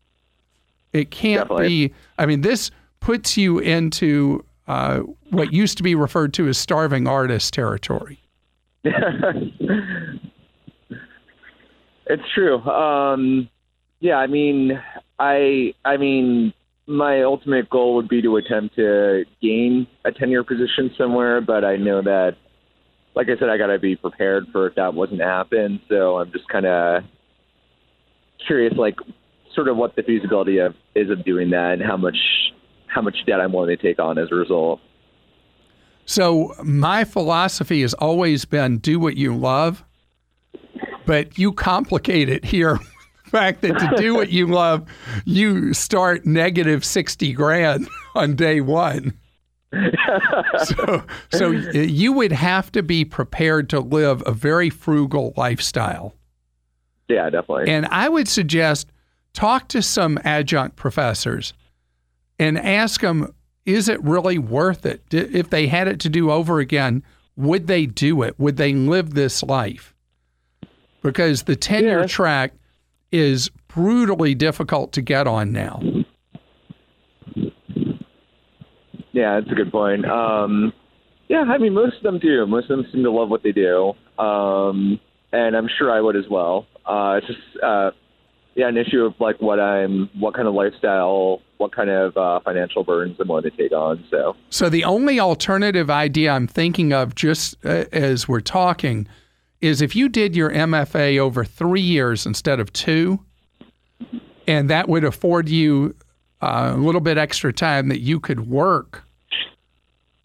It 0.93 1.11
can't 1.11 1.43
Definitely. 1.43 1.89
be. 1.89 1.95
I 2.19 2.27
mean, 2.27 2.41
this 2.41 2.71
puts 3.01 3.37
you 3.37 3.59
into 3.59 4.45
uh, 4.69 5.01
what 5.31 5.53
used 5.53 5.77
to 5.79 5.83
be 5.83 5.95
referred 5.95 6.33
to 6.35 6.49
as 6.49 6.57
starving 6.57 7.07
artist 7.07 7.53
territory. 7.53 8.21
It's 12.11 12.29
true. 12.35 12.61
Um, 12.63 13.49
yeah, 14.01 14.17
I 14.17 14.27
mean, 14.27 14.83
I, 15.21 15.75
I 15.85 15.97
mean, 15.97 16.53
my 16.91 17.23
ultimate 17.23 17.71
goal 17.71 17.95
would 17.95 18.09
be 18.09 18.21
to 18.21 18.37
attempt 18.37 18.75
to 18.75 19.25
gain 19.41 19.87
a 20.05 20.11
tenure 20.11 20.43
position 20.43 20.91
somewhere, 20.99 21.41
but 21.41 21.65
I 21.65 21.77
know 21.77 22.03
that, 22.03 22.37
like 23.15 23.29
I 23.29 23.39
said, 23.39 23.49
I 23.49 23.57
got 23.57 23.69
to 23.69 23.79
be 23.79 23.95
prepared 23.95 24.47
for 24.51 24.67
if 24.67 24.75
that 24.75 24.93
wasn't 24.93 25.21
happen. 25.21 25.81
So 25.89 26.19
I'm 26.19 26.33
just 26.33 26.49
kind 26.49 26.67
of 26.67 27.05
curious, 28.45 28.75
like, 28.77 28.97
sort 29.55 29.69
of 29.69 29.77
what 29.77 29.95
the 29.97 30.03
feasibility 30.03 30.59
of 30.59 30.75
is 30.95 31.11
of 31.11 31.25
doing 31.25 31.51
that 31.51 31.75
and 31.75 31.83
how 31.83 31.97
much 31.97 32.17
how 32.87 33.03
much 33.03 33.17
debt 33.27 33.41
I'm 33.41 33.53
willing 33.53 33.77
to 33.77 33.83
take 33.83 33.99
on 34.01 34.19
as 34.19 34.29
a 34.33 34.35
result. 34.35 34.81
So 36.07 36.55
my 36.65 37.05
philosophy 37.05 37.83
has 37.83 37.95
always 37.95 38.45
been 38.45 38.79
do 38.79 38.99
what 38.99 39.17
you 39.17 39.37
love, 39.37 39.85
but 41.07 41.39
you 41.39 41.53
complicate 41.53 42.29
it 42.29 42.45
here. 42.45 42.81
Fact 43.31 43.61
that 43.63 43.79
to 43.79 43.97
do 43.97 44.15
what 44.15 44.31
you 44.31 44.47
love, 44.47 44.89
you 45.25 45.73
start 45.73 46.27
negative 46.27 46.85
60 46.85 47.33
grand 47.33 47.89
on 48.15 48.35
day 48.35 48.61
one. 48.61 49.13
so, 50.65 51.05
so 51.33 51.51
you 51.51 52.13
would 52.13 52.33
have 52.33 52.73
to 52.73 52.83
be 52.83 53.05
prepared 53.05 53.71
to 53.71 53.79
live 53.81 54.23
a 54.27 54.33
very 54.33 54.69
frugal 54.69 55.33
lifestyle. 55.37 56.15
Yeah, 57.09 57.31
definitely. 57.31 57.69
And 57.73 57.87
I 57.87 58.09
would 58.09 58.27
suggest 58.29 58.91
talk 59.33 59.69
to 59.69 59.81
some 59.83 60.19
adjunct 60.25 60.77
professors 60.77 61.55
and 62.39 62.59
ask 62.59 63.01
them, 63.01 63.33
is 63.67 63.89
it 63.89 64.03
really 64.03 64.39
worth 64.39 64.85
it? 64.87 65.03
If 65.13 65.51
they 65.51 65.69
had 65.69 65.87
it 65.87 66.01
to 66.01 66.09
do 66.09 66.31
over 66.31 66.59
again, 66.59 67.05
would 67.37 67.69
they 67.69 67.87
do 67.87 68.23
it? 68.23 68.35
Would 68.39 68.57
they 68.57 68.73
live 68.75 69.15
this 69.15 69.43
life? 69.43 69.95
Because 71.03 71.45
the 71.45 71.57
tenure 71.57 72.01
Yeah. 72.01 72.07
track 72.07 72.53
is 73.13 73.51
brutally 73.69 74.35
difficult 74.35 74.93
to 74.93 75.03
get 75.03 75.27
on 75.27 75.53
now. 75.53 75.81
Yeah, 79.13 79.41
that's 79.41 79.51
a 79.51 79.55
good 79.55 79.73
point. 79.73 80.05
Um, 80.05 80.73
yeah, 81.29 81.43
I 81.43 81.59
mean, 81.59 81.75
most 81.75 81.97
of 81.97 82.03
them 82.03 82.19
do. 82.19 82.47
Most 82.47 82.71
of 82.71 82.79
them 82.79 82.87
seem 82.93 83.03
to 83.03 83.11
love 83.11 83.29
what 83.29 83.43
they 83.43 83.53
do, 83.53 83.93
um, 84.19 84.99
and 85.33 85.57
I'm 85.57 85.69
sure 85.79 85.91
I 85.91 86.01
would 86.01 86.17
as 86.17 86.25
well. 86.31 86.67
Uh, 86.87 87.19
it's 87.19 87.27
just, 87.27 87.63
uh, 87.63 87.91
yeah, 88.55 88.69
an 88.69 88.77
issue 88.77 89.05
of 89.05 89.15
like 89.21 89.41
what 89.41 89.61
I'm, 89.61 90.11
what 90.19 90.35
kind 90.35 90.49
of 90.49 90.55
lifestyle, 90.55 91.41
what 91.59 91.75
kind 91.75 91.91
of 91.91 92.17
uh, 92.17 92.41
financial 92.41 92.83
burdens 92.83 93.17
I'm 93.21 93.29
willing 93.29 93.45
to 93.45 93.51
take 93.51 93.73
on. 93.73 94.05
So, 94.11 94.35
So 94.51 94.69
the 94.69 94.85
only 94.85 95.21
alternative 95.21 95.91
idea 95.91 96.33
I'm 96.33 96.49
thinking 96.49 96.93
of, 96.93 97.15
just 97.15 97.55
uh, 97.65 97.85
as 97.93 98.27
we're 98.27 98.41
talking, 98.41 99.07
is 99.61 99.83
if 99.83 99.95
you 99.95 100.09
did 100.09 100.35
your 100.35 100.51
MFA 100.51 101.19
over 101.19 101.45
three 101.45 101.81
years 101.81 102.27
instead 102.27 102.61
of 102.61 102.73
two, 102.73 103.21
and 104.47 104.71
that 104.71 104.89
would 104.89 105.05
afford 105.05 105.49
you 105.49 105.95
uh, 106.41 106.73
a 106.75 106.79
little 106.79 107.01
bit 107.01 107.19
extra 107.19 107.53
time 107.53 107.89
that 107.89 108.01
you 108.01 108.19
could 108.19 108.49
work 108.49 109.05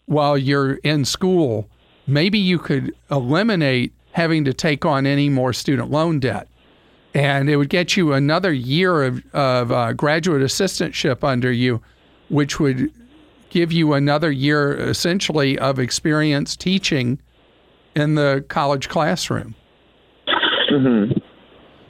while 0.06 0.38
you're 0.38 0.74
in 0.76 1.04
school. 1.04 1.68
Maybe 2.06 2.38
you 2.38 2.58
could 2.58 2.94
eliminate 3.10 3.92
having 4.12 4.44
to 4.44 4.54
take 4.54 4.84
on 4.86 5.06
any 5.06 5.28
more 5.28 5.52
student 5.52 5.90
loan 5.90 6.20
debt. 6.20 6.48
And 7.12 7.48
it 7.48 7.56
would 7.56 7.68
get 7.68 7.96
you 7.96 8.12
another 8.12 8.52
year 8.52 9.04
of, 9.04 9.22
of 9.34 9.72
uh, 9.72 9.92
graduate 9.92 10.42
assistantship 10.42 11.24
under 11.24 11.52
you, 11.52 11.82
which 12.28 12.58
would 12.58 12.90
give 13.50 13.72
you 13.72 13.92
another 13.92 14.30
year 14.30 14.74
essentially 14.76 15.58
of 15.58 15.78
experience 15.78 16.56
teaching 16.56 17.20
in 17.96 18.14
the 18.14 18.44
college 18.48 18.88
classroom. 18.88 19.56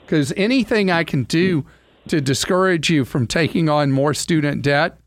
Because 0.01 0.33
anything 0.37 0.89
I 0.89 1.03
can 1.03 1.25
do 1.25 1.65
to 2.07 2.21
discourage 2.21 2.89
you 2.89 3.03
from 3.03 3.27
taking 3.27 3.67
on 3.67 3.91
more 3.91 4.13
student 4.13 4.61
debt 4.61 4.97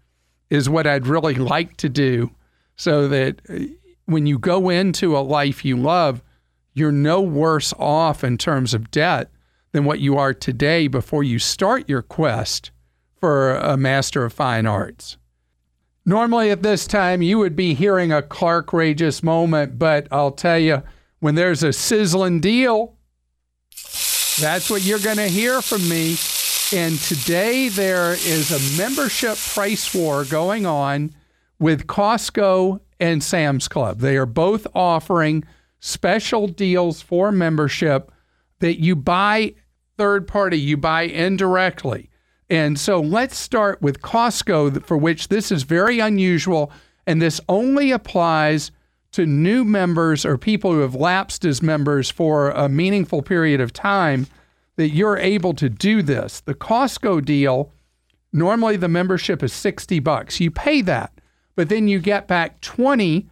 is 0.50 0.68
what 0.68 0.86
I'd 0.86 1.06
really 1.06 1.34
like 1.34 1.78
to 1.78 1.88
do 1.88 2.30
so 2.76 3.08
that 3.08 3.40
uh, 3.48 3.60
when 4.04 4.26
you 4.26 4.38
go 4.38 4.68
into 4.68 5.16
a 5.16 5.20
life 5.20 5.64
you 5.64 5.76
love, 5.76 6.22
you're 6.74 6.92
no 6.92 7.20
worse 7.22 7.72
off 7.78 8.22
in 8.22 8.36
terms 8.36 8.74
of 8.74 8.90
debt 8.90 9.30
than 9.72 9.84
what 9.84 10.00
you 10.00 10.18
are 10.18 10.34
today 10.34 10.86
before 10.86 11.24
you 11.24 11.38
start 11.38 11.88
your 11.88 12.02
quest 12.02 12.70
for 13.18 13.54
a 13.56 13.76
Master 13.76 14.24
of 14.24 14.32
Fine 14.32 14.66
Arts. 14.66 15.16
Normally 16.10 16.50
at 16.50 16.64
this 16.64 16.88
time, 16.88 17.22
you 17.22 17.38
would 17.38 17.54
be 17.54 17.72
hearing 17.72 18.10
a 18.10 18.20
Clark 18.20 18.72
Rageous 18.72 19.22
moment, 19.22 19.78
but 19.78 20.08
I'll 20.10 20.32
tell 20.32 20.58
you, 20.58 20.82
when 21.20 21.36
there's 21.36 21.62
a 21.62 21.72
sizzling 21.72 22.40
deal, 22.40 22.96
that's 24.40 24.68
what 24.68 24.82
you're 24.82 24.98
going 24.98 25.18
to 25.18 25.28
hear 25.28 25.62
from 25.62 25.88
me. 25.88 26.16
And 26.76 26.98
today 26.98 27.68
there 27.68 28.14
is 28.14 28.50
a 28.50 28.82
membership 28.82 29.36
price 29.36 29.94
war 29.94 30.24
going 30.24 30.66
on 30.66 31.14
with 31.60 31.86
Costco 31.86 32.80
and 32.98 33.22
Sam's 33.22 33.68
Club. 33.68 34.00
They 34.00 34.16
are 34.16 34.26
both 34.26 34.66
offering 34.74 35.44
special 35.78 36.48
deals 36.48 37.00
for 37.00 37.30
membership 37.30 38.10
that 38.58 38.80
you 38.82 38.96
buy 38.96 39.54
third 39.96 40.26
party, 40.26 40.58
you 40.58 40.76
buy 40.76 41.02
indirectly. 41.02 42.09
And 42.50 42.78
so 42.78 43.00
let's 43.00 43.38
start 43.38 43.80
with 43.80 44.02
Costco, 44.02 44.84
for 44.84 44.96
which 44.96 45.28
this 45.28 45.52
is 45.52 45.62
very 45.62 46.00
unusual. 46.00 46.72
And 47.06 47.22
this 47.22 47.40
only 47.48 47.92
applies 47.92 48.72
to 49.12 49.24
new 49.24 49.64
members 49.64 50.24
or 50.24 50.36
people 50.36 50.72
who 50.72 50.80
have 50.80 50.94
lapsed 50.94 51.44
as 51.44 51.62
members 51.62 52.10
for 52.10 52.50
a 52.50 52.68
meaningful 52.68 53.22
period 53.22 53.60
of 53.60 53.72
time 53.72 54.26
that 54.76 54.90
you're 54.90 55.16
able 55.16 55.54
to 55.54 55.68
do 55.68 56.02
this. 56.02 56.40
The 56.40 56.54
Costco 56.54 57.24
deal, 57.24 57.72
normally 58.32 58.76
the 58.76 58.88
membership 58.88 59.42
is 59.42 59.52
60 59.52 60.00
bucks. 60.00 60.40
You 60.40 60.50
pay 60.50 60.80
that, 60.82 61.12
but 61.54 61.68
then 61.68 61.88
you 61.88 61.98
get 62.00 62.26
back 62.26 62.60
20 62.60 63.28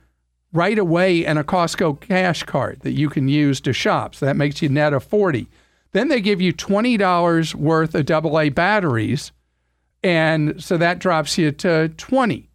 right 0.53 0.79
away 0.79 1.25
in 1.25 1.37
a 1.37 1.45
Costco 1.45 2.01
cash 2.01 2.43
card 2.45 2.81
that 2.81 2.93
you 2.93 3.09
can 3.09 3.29
use 3.29 3.61
to 3.63 3.73
shop. 3.73 4.15
So 4.15 4.27
that 4.27 4.37
makes 4.37 4.63
you 4.63 4.69
net 4.69 4.93
of 4.93 5.05
40. 5.05 5.49
Then 5.93 6.09
they 6.09 6.21
give 6.21 6.41
you 6.41 6.53
$20 6.53 7.55
worth 7.55 7.95
of 7.95 8.27
AA 8.27 8.51
batteries. 8.51 9.33
And 10.03 10.63
so 10.63 10.77
that 10.77 10.99
drops 10.99 11.39
you 11.39 11.51
to 11.53 11.89
20. 11.89 12.51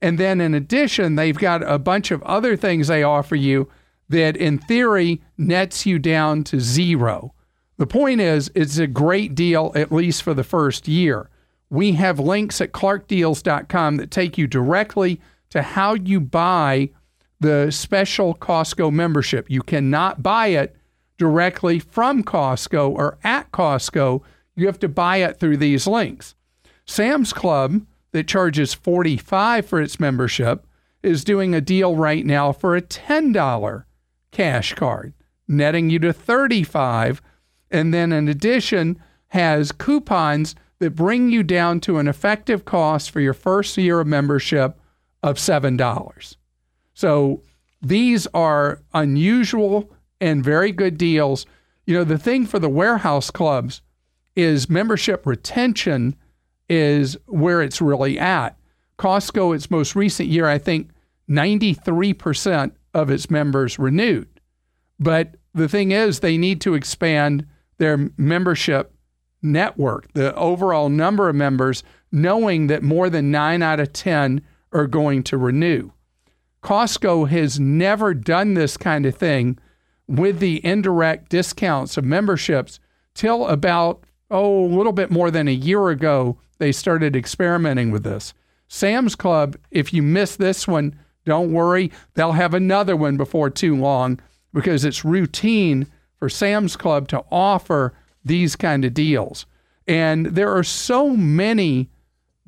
And 0.00 0.18
then 0.18 0.40
in 0.40 0.54
addition, 0.54 1.14
they've 1.14 1.38
got 1.38 1.62
a 1.62 1.78
bunch 1.78 2.10
of 2.10 2.22
other 2.24 2.56
things 2.56 2.88
they 2.88 3.02
offer 3.02 3.36
you 3.36 3.68
that 4.08 4.36
in 4.36 4.58
theory 4.58 5.22
nets 5.38 5.86
you 5.86 5.98
down 5.98 6.44
to 6.44 6.60
zero. 6.60 7.34
The 7.78 7.86
point 7.86 8.20
is, 8.20 8.50
it's 8.54 8.78
a 8.78 8.86
great 8.86 9.34
deal, 9.34 9.72
at 9.74 9.92
least 9.92 10.22
for 10.22 10.34
the 10.34 10.44
first 10.44 10.88
year. 10.88 11.30
We 11.70 11.92
have 11.92 12.18
links 12.18 12.60
at 12.60 12.72
clarkdeals.com 12.72 13.96
that 13.96 14.10
take 14.10 14.36
you 14.36 14.46
directly 14.46 15.20
to 15.50 15.62
how 15.62 15.94
you 15.94 16.20
buy 16.20 16.90
the 17.40 17.70
special 17.70 18.34
Costco 18.34 18.92
membership. 18.92 19.48
You 19.48 19.62
cannot 19.62 20.22
buy 20.22 20.48
it 20.48 20.76
directly 21.22 21.78
from 21.78 22.24
Costco 22.24 22.90
or 22.90 23.16
at 23.22 23.52
Costco. 23.52 24.22
You 24.56 24.66
have 24.66 24.80
to 24.80 24.88
buy 24.88 25.18
it 25.18 25.38
through 25.38 25.58
these 25.58 25.86
links. 25.86 26.34
Sam's 26.84 27.32
Club, 27.32 27.86
that 28.10 28.26
charges 28.26 28.74
45 28.74 29.64
for 29.64 29.80
its 29.80 30.00
membership, 30.00 30.66
is 31.00 31.22
doing 31.22 31.54
a 31.54 31.60
deal 31.60 31.94
right 31.94 32.26
now 32.26 32.50
for 32.50 32.74
a 32.74 32.82
$10 32.82 33.84
cash 34.32 34.74
card, 34.74 35.14
netting 35.46 35.90
you 35.90 36.00
to 36.00 36.12
35 36.12 37.22
and 37.70 37.94
then 37.94 38.10
in 38.10 38.26
addition 38.26 39.00
has 39.28 39.70
coupons 39.70 40.56
that 40.80 40.96
bring 40.96 41.30
you 41.30 41.44
down 41.44 41.78
to 41.78 41.98
an 41.98 42.08
effective 42.08 42.64
cost 42.64 43.12
for 43.12 43.20
your 43.20 43.32
first 43.32 43.76
year 43.78 44.00
of 44.00 44.08
membership 44.08 44.76
of 45.22 45.36
$7. 45.36 46.36
So 46.94 47.42
these 47.80 48.26
are 48.34 48.80
unusual 48.92 49.88
and 50.22 50.42
very 50.42 50.70
good 50.70 50.96
deals. 50.96 51.44
You 51.84 51.96
know, 51.96 52.04
the 52.04 52.16
thing 52.16 52.46
for 52.46 52.60
the 52.60 52.68
warehouse 52.68 53.30
clubs 53.30 53.82
is 54.36 54.70
membership 54.70 55.26
retention 55.26 56.16
is 56.68 57.18
where 57.26 57.60
it's 57.60 57.82
really 57.82 58.18
at. 58.18 58.56
Costco, 58.98 59.54
its 59.54 59.70
most 59.70 59.96
recent 59.96 60.28
year, 60.28 60.46
I 60.46 60.58
think 60.58 60.90
93% 61.28 62.72
of 62.94 63.10
its 63.10 63.30
members 63.30 63.78
renewed. 63.80 64.28
But 65.00 65.34
the 65.52 65.68
thing 65.68 65.90
is, 65.90 66.20
they 66.20 66.38
need 66.38 66.60
to 66.60 66.74
expand 66.74 67.46
their 67.78 68.08
membership 68.16 68.94
network, 69.42 70.12
the 70.12 70.32
overall 70.36 70.88
number 70.88 71.28
of 71.28 71.34
members, 71.34 71.82
knowing 72.12 72.68
that 72.68 72.84
more 72.84 73.10
than 73.10 73.32
nine 73.32 73.60
out 73.60 73.80
of 73.80 73.92
10 73.92 74.40
are 74.72 74.86
going 74.86 75.24
to 75.24 75.36
renew. 75.36 75.90
Costco 76.62 77.28
has 77.28 77.58
never 77.58 78.14
done 78.14 78.54
this 78.54 78.76
kind 78.76 79.04
of 79.04 79.16
thing 79.16 79.58
with 80.08 80.38
the 80.38 80.64
indirect 80.64 81.28
discounts 81.28 81.96
of 81.96 82.04
memberships 82.04 82.80
till 83.14 83.46
about, 83.46 84.04
oh, 84.30 84.64
a 84.64 84.74
little 84.74 84.92
bit 84.92 85.10
more 85.10 85.30
than 85.30 85.48
a 85.48 85.52
year 85.52 85.88
ago, 85.88 86.38
they 86.58 86.72
started 86.72 87.16
experimenting 87.16 87.90
with 87.90 88.04
this. 88.04 88.34
Sam's 88.68 89.14
Club, 89.14 89.56
if 89.70 89.92
you 89.92 90.02
miss 90.02 90.36
this 90.36 90.66
one, 90.66 90.98
don't 91.24 91.52
worry, 91.52 91.92
they'll 92.14 92.32
have 92.32 92.54
another 92.54 92.96
one 92.96 93.16
before 93.16 93.50
too 93.50 93.76
long 93.76 94.20
because 94.52 94.84
it's 94.84 95.04
routine 95.04 95.86
for 96.16 96.28
Sam's 96.28 96.76
Club 96.76 97.08
to 97.08 97.24
offer 97.30 97.94
these 98.24 98.56
kind 98.56 98.84
of 98.84 98.94
deals. 98.94 99.46
And 99.86 100.26
there 100.26 100.56
are 100.56 100.64
so 100.64 101.10
many 101.10 101.90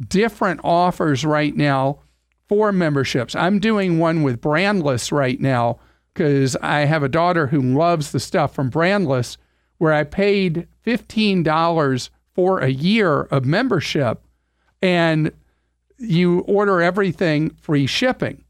different 0.09 0.61
offers 0.65 1.25
right 1.25 1.57
now 1.57 2.01
for 2.49 2.73
memberships. 2.73 3.35
I'm 3.35 3.59
doing 3.59 3.99
one 3.99 4.23
with 4.23 4.41
Brandless 4.41 5.13
right 5.13 5.41
now 5.41 5.79
because 6.15 6.57
I 6.63 6.85
have 6.85 7.03
a 7.03 7.09
daughter 7.09 7.49
who 7.49 7.61
loves 7.61 8.13
the 8.13 8.21
stuff 8.21 8.55
from 8.55 8.71
Brandless, 8.71 9.37
where 9.79 9.93
I 9.93 10.05
paid 10.05 10.69
$15 10.87 12.11
for 12.35 12.61
a 12.61 12.69
year 12.69 13.23
of 13.23 13.45
membership 13.45 14.23
and 14.81 15.33
you 15.99 16.41
order 16.41 16.81
everything 16.81 17.51
free 17.51 17.87
shipping. 17.87 18.45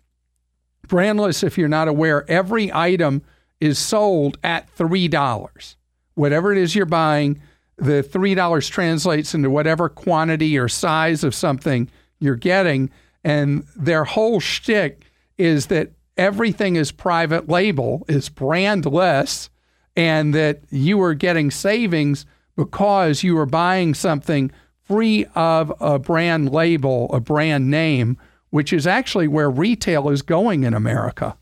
Brandless, 0.87 1.43
if 1.43 1.57
you're 1.57 1.69
not 1.69 1.89
aware, 1.89 2.31
every 2.31 2.71
item 2.73 3.23
is 3.61 3.79
sold 3.79 4.37
at 4.43 4.75
$3. 4.77 5.77
Whatever 6.15 6.53
it 6.53 6.59
is 6.59 6.75
you're 6.75 6.87
buying, 6.87 7.41
the 7.77 8.03
$3 8.03 8.71
translates 8.71 9.35
into 9.35 9.49
whatever 9.49 9.89
quantity 9.89 10.59
or 10.59 10.69
size 10.69 11.25
of 11.25 11.35
something 11.35 11.91
you're 12.19 12.37
getting. 12.37 12.91
And 13.25 13.65
their 13.75 14.05
whole 14.05 14.41
shtick 14.41 15.11
is 15.39 15.67
that 15.67 15.93
everything 16.17 16.77
is 16.77 16.93
private 16.93 17.49
label, 17.49 18.05
is 18.09 18.29
brandless, 18.29 19.49
and 19.97 20.35
that 20.35 20.63
you 20.71 21.01
are 21.03 21.15
getting 21.15 21.51
savings 21.51 22.27
because 22.57 23.23
you 23.23 23.39
are 23.39 23.47
buying 23.47 23.95
something 23.95 24.51
free 24.83 25.27
of 25.35 25.73
a 25.81 25.99
brand 25.99 26.53
label, 26.53 27.11
a 27.13 27.21
brand 27.21 27.71
name, 27.71 28.17
which 28.51 28.73
is 28.73 28.87
actually 28.87 29.29
where 29.29 29.51
retail 29.51 30.11
is 30.11 30.23
going 30.23 30.65
in 30.65 30.75
America. 30.75 31.37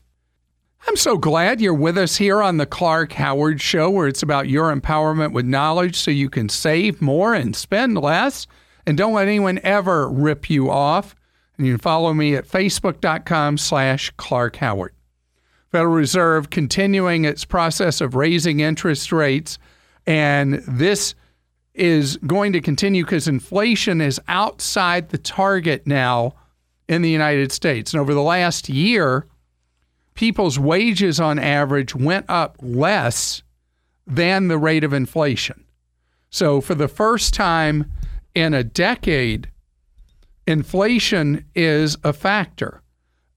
I'm 0.85 0.97
so 0.97 1.17
glad 1.17 1.61
you're 1.61 1.73
with 1.73 1.97
us 1.97 2.17
here 2.17 2.41
on 2.41 2.57
the 2.57 2.65
Clark 2.65 3.13
Howard 3.13 3.61
Show, 3.61 3.89
where 3.89 4.07
it's 4.07 4.23
about 4.23 4.49
your 4.49 4.73
empowerment 4.75 5.31
with 5.31 5.45
knowledge 5.45 5.95
so 5.95 6.11
you 6.11 6.29
can 6.29 6.49
save 6.49 7.01
more 7.01 7.33
and 7.33 7.55
spend 7.55 7.97
less. 7.97 8.47
And 8.85 8.97
don't 8.97 9.13
let 9.13 9.27
anyone 9.27 9.61
ever 9.63 10.09
rip 10.09 10.49
you 10.49 10.69
off. 10.69 11.15
And 11.57 11.67
you 11.67 11.73
can 11.73 11.79
follow 11.79 12.13
me 12.13 12.35
at 12.35 12.47
facebook.com 12.47 13.57
slash 13.57 14.11
Clark 14.17 14.57
Howard. 14.57 14.93
Federal 15.71 15.93
Reserve 15.93 16.49
continuing 16.49 17.25
its 17.25 17.45
process 17.45 18.01
of 18.01 18.15
raising 18.15 18.59
interest 18.59 19.11
rates. 19.11 19.57
And 20.05 20.55
this 20.67 21.15
is 21.73 22.17
going 22.17 22.53
to 22.53 22.61
continue 22.61 23.03
because 23.03 23.27
inflation 23.27 24.01
is 24.01 24.21
outside 24.27 25.09
the 25.09 25.17
target 25.17 25.87
now 25.87 26.35
in 26.87 27.01
the 27.01 27.09
United 27.09 27.51
States. 27.51 27.93
And 27.93 28.01
over 28.01 28.13
the 28.13 28.21
last 28.21 28.69
year, 28.69 29.25
people's 30.13 30.59
wages 30.59 31.19
on 31.19 31.39
average 31.39 31.95
went 31.95 32.25
up 32.29 32.57
less 32.61 33.41
than 34.05 34.47
the 34.47 34.57
rate 34.57 34.83
of 34.83 34.93
inflation. 34.93 35.63
So, 36.29 36.61
for 36.61 36.75
the 36.75 36.87
first 36.87 37.33
time 37.33 37.91
in 38.35 38.53
a 38.53 38.63
decade, 38.63 39.49
inflation 40.47 41.45
is 41.55 41.97
a 42.03 42.13
factor. 42.13 42.81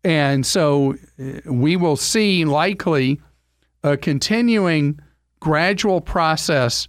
And 0.05 0.47
so 0.47 0.95
uh, 1.19 1.53
we 1.53 1.77
will 1.77 1.97
see 1.97 2.45
likely 2.45 3.21
a 3.83 3.97
continuing 3.97 5.01
gradual 5.41 6.01
process 6.01 6.89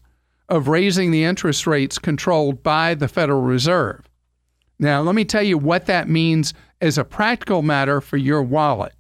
of 0.50 0.68
raising 0.68 1.12
the 1.12 1.24
interest 1.24 1.68
rates 1.68 2.00
controlled 2.00 2.64
by 2.64 2.94
the 2.94 3.08
Federal 3.08 3.42
Reserve. 3.42 4.08
Now, 4.80 5.02
let 5.02 5.16
me 5.16 5.26
tell 5.26 5.44
you 5.44 5.58
what 5.58 5.88
that 5.88 6.08
means 6.08 6.54
as 6.80 6.98
a 6.98 7.04
practical 7.04 7.62
matter 7.62 8.00
for 8.00 8.18
your 8.18 8.44
wallet 8.44 8.94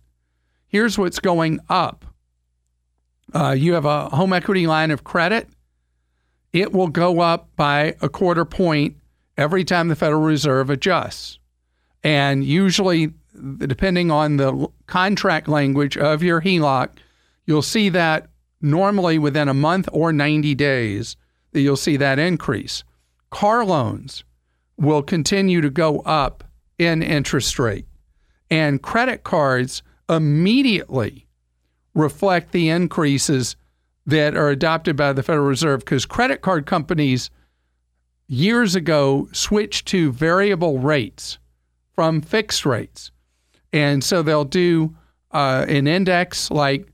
here's 0.67 0.97
what's 0.97 1.19
going 1.19 1.59
up. 1.69 2.05
Uh, 3.33 3.51
you 3.51 3.73
have 3.73 3.85
a 3.85 4.09
home 4.09 4.33
equity 4.33 4.67
line 4.67 4.91
of 4.91 5.03
credit, 5.03 5.49
it 6.53 6.71
will 6.71 6.87
go 6.87 7.19
up 7.19 7.49
by 7.55 7.95
a 8.01 8.09
quarter 8.09 8.45
point 8.45 8.95
every 9.37 9.63
time 9.63 9.87
the 9.87 9.95
Federal 9.95 10.21
Reserve 10.21 10.69
adjusts. 10.69 11.39
And 12.03 12.43
usually, 12.43 13.13
depending 13.57 14.11
on 14.11 14.37
the 14.37 14.67
contract 14.87 15.47
language 15.47 15.97
of 15.97 16.23
your 16.23 16.41
HELOC, 16.41 16.89
you'll 17.45 17.61
see 17.61 17.89
that 17.89 18.29
normally 18.61 19.19
within 19.19 19.47
a 19.47 19.53
month 19.53 19.87
or 19.91 20.11
90 20.11 20.55
days 20.55 21.15
that 21.51 21.61
you'll 21.61 21.75
see 21.75 21.97
that 21.97 22.19
increase. 22.19 22.83
Car 23.29 23.65
loans 23.65 24.23
will 24.77 25.01
continue 25.01 25.61
to 25.61 25.69
go 25.69 25.99
up 25.99 26.43
in 26.77 27.01
interest 27.01 27.59
rate. 27.59 27.85
And 28.49 28.81
credit 28.81 29.23
cards 29.23 29.83
immediately 30.09 31.27
reflect 31.93 32.51
the 32.51 32.69
increases 32.69 33.55
that 34.05 34.35
are 34.35 34.49
adopted 34.49 34.95
by 34.95 35.11
the 35.13 35.23
Federal 35.23 35.47
Reserve 35.47 35.81
because 35.81 36.05
credit 36.05 36.41
card 36.41 36.65
companies 36.65 37.29
years 38.27 38.75
ago 38.75 39.27
switched 39.31 39.87
to 39.87 40.11
variable 40.11 40.79
rates 40.79 41.37
from 41.95 42.21
fixed 42.21 42.65
rates. 42.65 43.11
And 43.73 44.03
so 44.03 44.21
they'll 44.21 44.45
do 44.45 44.95
uh, 45.31 45.65
an 45.67 45.87
index 45.87 46.51
like 46.51 46.87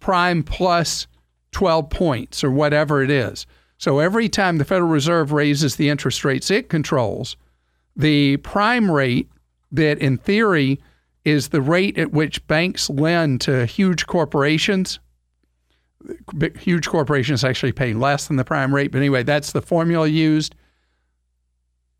prime 0.00 0.42
plus 0.42 1.06
12 1.52 1.90
points 1.90 2.44
or 2.44 2.50
whatever 2.50 3.02
it 3.02 3.10
is. 3.10 3.46
So 3.78 3.98
every 3.98 4.28
time 4.28 4.58
the 4.58 4.64
Federal 4.64 4.90
Reserve 4.90 5.32
raises 5.32 5.76
the 5.76 5.88
interest 5.88 6.24
rates 6.24 6.50
it 6.50 6.68
controls, 6.68 7.36
the 7.94 8.36
prime 8.38 8.90
rate 8.90 9.28
that 9.72 9.98
in 9.98 10.18
theory 10.18 10.80
is 11.24 11.48
the 11.48 11.60
rate 11.60 11.98
at 11.98 12.12
which 12.12 12.46
banks 12.46 12.88
lend 12.88 13.40
to 13.42 13.66
huge 13.66 14.06
corporations. 14.06 15.00
Huge 16.58 16.86
corporations 16.86 17.42
actually 17.42 17.72
pay 17.72 17.92
less 17.92 18.28
than 18.28 18.36
the 18.36 18.44
prime 18.44 18.74
rate, 18.74 18.92
but 18.92 18.98
anyway, 18.98 19.22
that's 19.22 19.52
the 19.52 19.60
formula 19.60 20.06
used. 20.06 20.54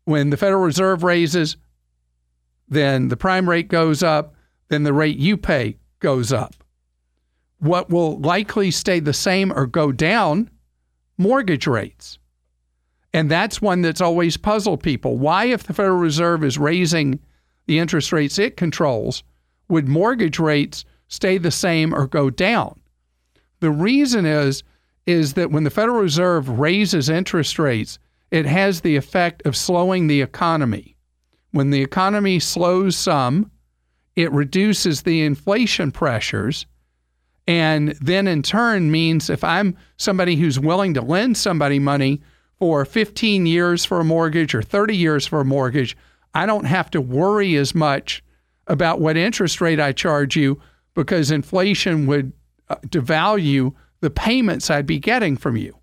When 0.07 0.29
the 0.29 0.37
Federal 0.37 0.61
Reserve 0.63 1.03
raises, 1.03 1.57
then 2.69 3.09
the 3.09 3.17
prime 3.17 3.49
rate 3.49 3.67
goes 3.67 4.01
up, 4.01 4.35
then 4.69 4.83
the 4.83 4.93
rate 4.93 5.17
you 5.17 5.35
pay 5.35 5.75
goes 5.99 6.31
up. 6.31 6.55
What 7.59 7.89
will 7.89 8.17
likely 8.19 8.71
stay 8.71 9.01
the 9.01 9.11
same 9.11 9.51
or 9.51 9.65
go 9.65 9.91
down? 9.91 10.49
Mortgage 11.17 11.67
rates. 11.67 12.19
And 13.13 13.29
that's 13.29 13.61
one 13.61 13.81
that's 13.81 13.99
always 13.99 14.37
puzzled 14.37 14.81
people. 14.81 15.17
Why, 15.17 15.47
if 15.47 15.63
the 15.63 15.73
Federal 15.73 15.97
Reserve 15.97 16.41
is 16.41 16.57
raising 16.57 17.19
the 17.65 17.77
interest 17.77 18.13
rates 18.13 18.39
it 18.39 18.55
controls, 18.55 19.23
would 19.67 19.89
mortgage 19.89 20.39
rates 20.39 20.85
stay 21.09 21.37
the 21.37 21.51
same 21.51 21.93
or 21.93 22.07
go 22.07 22.29
down? 22.29 22.79
The 23.59 23.71
reason 23.71 24.25
is 24.25 24.63
is 25.05 25.33
that 25.33 25.51
when 25.51 25.65
the 25.65 25.69
Federal 25.69 25.99
Reserve 25.99 26.47
raises 26.47 27.09
interest 27.09 27.59
rates, 27.59 27.99
it 28.31 28.45
has 28.45 28.81
the 28.81 28.95
effect 28.95 29.45
of 29.45 29.55
slowing 29.55 30.07
the 30.07 30.21
economy. 30.21 30.97
When 31.51 31.69
the 31.69 31.81
economy 31.81 32.39
slows 32.39 32.95
some, 32.95 33.51
it 34.15 34.31
reduces 34.31 35.03
the 35.03 35.21
inflation 35.21 35.91
pressures 35.91 36.65
and 37.47 37.89
then 38.01 38.27
in 38.27 38.43
turn 38.43 38.91
means 38.91 39.29
if 39.29 39.43
I'm 39.43 39.77
somebody 39.95 40.35
who's 40.35 40.59
willing 40.59 40.93
to 40.95 41.01
lend 41.01 41.37
somebody 41.37 41.79
money 41.79 42.21
for 42.59 42.83
15 42.83 43.45
years 43.45 43.85
for 43.85 43.99
a 43.99 44.05
mortgage 44.05 44.53
or 44.53 44.61
30 44.61 44.95
years 44.95 45.25
for 45.25 45.39
a 45.39 45.45
mortgage, 45.45 45.95
I 46.33 46.45
don't 46.45 46.65
have 46.65 46.91
to 46.91 47.01
worry 47.01 47.55
as 47.55 47.73
much 47.73 48.23
about 48.67 48.99
what 48.99 49.15
interest 49.15 49.61
rate 49.61 49.79
I 49.79 49.93
charge 49.93 50.35
you 50.35 50.59
because 50.93 51.31
inflation 51.31 52.05
would 52.07 52.33
uh, 52.69 52.75
devalue 52.87 53.73
the 54.01 54.09
payments 54.09 54.69
I'd 54.69 54.85
be 54.85 54.99
getting 54.99 55.37
from 55.37 55.55
you. 55.55 55.77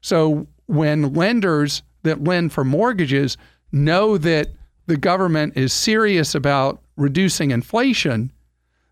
So 0.00 0.48
when 0.66 1.14
lenders 1.14 1.82
that 2.02 2.22
lend 2.22 2.52
for 2.52 2.64
mortgages 2.64 3.36
know 3.72 4.18
that 4.18 4.50
the 4.86 4.96
government 4.96 5.56
is 5.56 5.72
serious 5.72 6.34
about 6.34 6.80
reducing 6.96 7.50
inflation, 7.50 8.32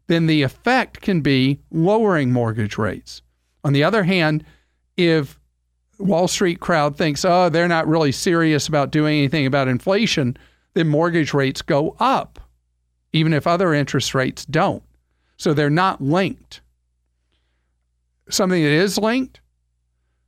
then 0.06 0.26
the 0.26 0.42
effect 0.42 1.00
can 1.00 1.20
be 1.20 1.60
lowering 1.70 2.32
mortgage 2.32 2.76
rates. 2.76 3.22
On 3.62 3.72
the 3.72 3.84
other 3.84 4.02
hand, 4.02 4.44
if 4.96 5.38
Wall 5.98 6.28
Street 6.28 6.60
crowd 6.60 6.96
thinks, 6.96 7.24
oh, 7.24 7.48
they're 7.48 7.68
not 7.68 7.87
really 7.87 8.12
serious 8.12 8.68
about 8.68 8.90
doing 8.90 9.18
anything 9.18 9.46
about 9.46 9.68
inflation, 9.68 10.37
then 10.74 10.88
mortgage 10.88 11.32
rates 11.32 11.62
go 11.62 11.96
up, 12.00 12.40
even 13.12 13.32
if 13.32 13.46
other 13.46 13.72
interest 13.72 14.14
rates 14.14 14.44
don't. 14.44 14.82
So 15.37 15.54
they're 15.54 15.70
not 15.70 16.02
linked. 16.02 16.60
Something 18.28 18.62
that 18.62 18.70
is 18.70 18.98
linked 18.98 19.40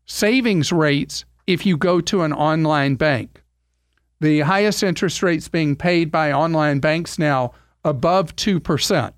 savings 0.06 0.72
rates 0.72 1.24
if 1.46 1.64
you 1.64 1.76
go 1.76 2.00
to 2.00 2.22
an 2.22 2.32
online 2.32 2.96
bank. 2.96 3.42
The 4.20 4.40
highest 4.40 4.82
interest 4.82 5.22
rates 5.22 5.48
being 5.48 5.76
paid 5.76 6.10
by 6.10 6.32
online 6.32 6.80
banks 6.80 7.18
now 7.18 7.52
above 7.84 8.34
2%. 8.36 9.12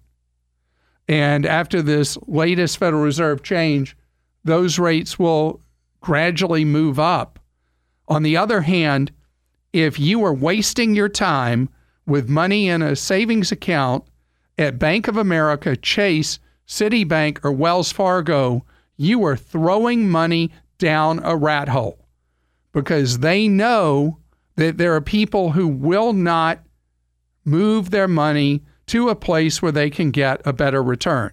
And 1.08 1.46
after 1.46 1.80
this 1.80 2.18
latest 2.26 2.78
Federal 2.78 3.02
Reserve 3.02 3.42
change, 3.42 3.96
those 4.44 4.78
rates 4.78 5.18
will 5.18 5.60
gradually 6.00 6.64
move 6.64 6.98
up. 6.98 7.38
On 8.08 8.22
the 8.22 8.36
other 8.36 8.62
hand, 8.62 9.12
if 9.72 9.98
you 9.98 10.24
are 10.24 10.34
wasting 10.34 10.94
your 10.94 11.08
time 11.08 11.68
with 12.06 12.28
money 12.28 12.68
in 12.68 12.82
a 12.82 12.96
savings 12.96 13.52
account 13.52 14.04
at 14.58 14.78
Bank 14.78 15.08
of 15.08 15.16
America, 15.16 15.76
Chase, 15.76 16.38
Citibank, 16.66 17.38
or 17.44 17.52
Wells 17.52 17.92
Fargo, 17.92 18.64
you 18.96 19.24
are 19.24 19.36
throwing 19.36 20.08
money 20.08 20.50
down 20.78 21.20
a 21.24 21.36
rat 21.36 21.68
hole 21.68 22.07
because 22.82 23.18
they 23.18 23.48
know 23.48 24.20
that 24.54 24.78
there 24.78 24.94
are 24.94 25.00
people 25.00 25.50
who 25.50 25.66
will 25.66 26.12
not 26.12 26.60
move 27.44 27.90
their 27.90 28.06
money 28.06 28.62
to 28.86 29.08
a 29.08 29.16
place 29.16 29.60
where 29.60 29.72
they 29.72 29.90
can 29.90 30.12
get 30.12 30.40
a 30.46 30.52
better 30.52 30.80
return. 30.80 31.32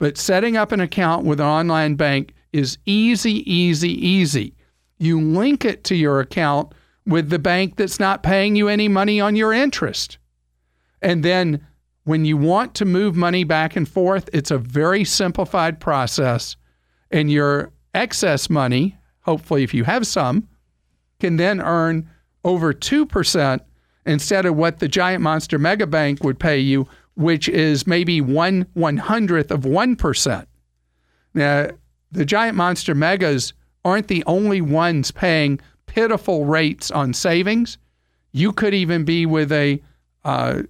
But 0.00 0.18
setting 0.18 0.56
up 0.56 0.72
an 0.72 0.80
account 0.80 1.24
with 1.24 1.38
an 1.38 1.46
online 1.46 1.94
bank 1.94 2.34
is 2.52 2.78
easy, 2.84 3.48
easy, 3.48 3.90
easy. 3.90 4.56
You 4.98 5.20
link 5.20 5.64
it 5.64 5.84
to 5.84 5.94
your 5.94 6.18
account 6.18 6.74
with 7.06 7.30
the 7.30 7.38
bank 7.38 7.76
that's 7.76 8.00
not 8.00 8.24
paying 8.24 8.56
you 8.56 8.66
any 8.66 8.88
money 8.88 9.20
on 9.20 9.36
your 9.36 9.52
interest. 9.52 10.18
And 11.00 11.24
then 11.24 11.64
when 12.02 12.24
you 12.24 12.36
want 12.36 12.74
to 12.74 12.84
move 12.84 13.14
money 13.14 13.44
back 13.44 13.76
and 13.76 13.88
forth, 13.88 14.28
it's 14.32 14.50
a 14.50 14.58
very 14.58 15.04
simplified 15.04 15.78
process. 15.78 16.56
And 17.12 17.30
your 17.30 17.72
excess 17.94 18.50
money, 18.50 18.96
hopefully, 19.20 19.62
if 19.62 19.72
you 19.72 19.84
have 19.84 20.08
some, 20.08 20.48
can 21.22 21.36
then 21.36 21.60
earn 21.60 22.10
over 22.44 22.74
2% 22.74 23.60
instead 24.04 24.44
of 24.44 24.56
what 24.56 24.80
the 24.80 24.88
giant 24.88 25.22
monster 25.22 25.56
mega 25.56 25.86
bank 25.86 26.24
would 26.24 26.40
pay 26.40 26.58
you, 26.58 26.88
which 27.14 27.48
is 27.48 27.86
maybe 27.86 28.20
one 28.20 28.66
one 28.74 28.96
hundredth 28.96 29.52
of 29.52 29.60
1%. 29.60 30.46
Now, 31.32 31.68
the 32.10 32.24
giant 32.24 32.56
monster 32.56 32.92
megas 32.92 33.52
aren't 33.84 34.08
the 34.08 34.24
only 34.26 34.60
ones 34.60 35.12
paying 35.12 35.60
pitiful 35.86 36.44
rates 36.44 36.90
on 36.90 37.14
savings. 37.14 37.78
You 38.32 38.52
could 38.52 38.74
even 38.74 39.04
be 39.04 39.24
with 39.24 39.52
a 39.52 39.80
uh, 40.24 40.62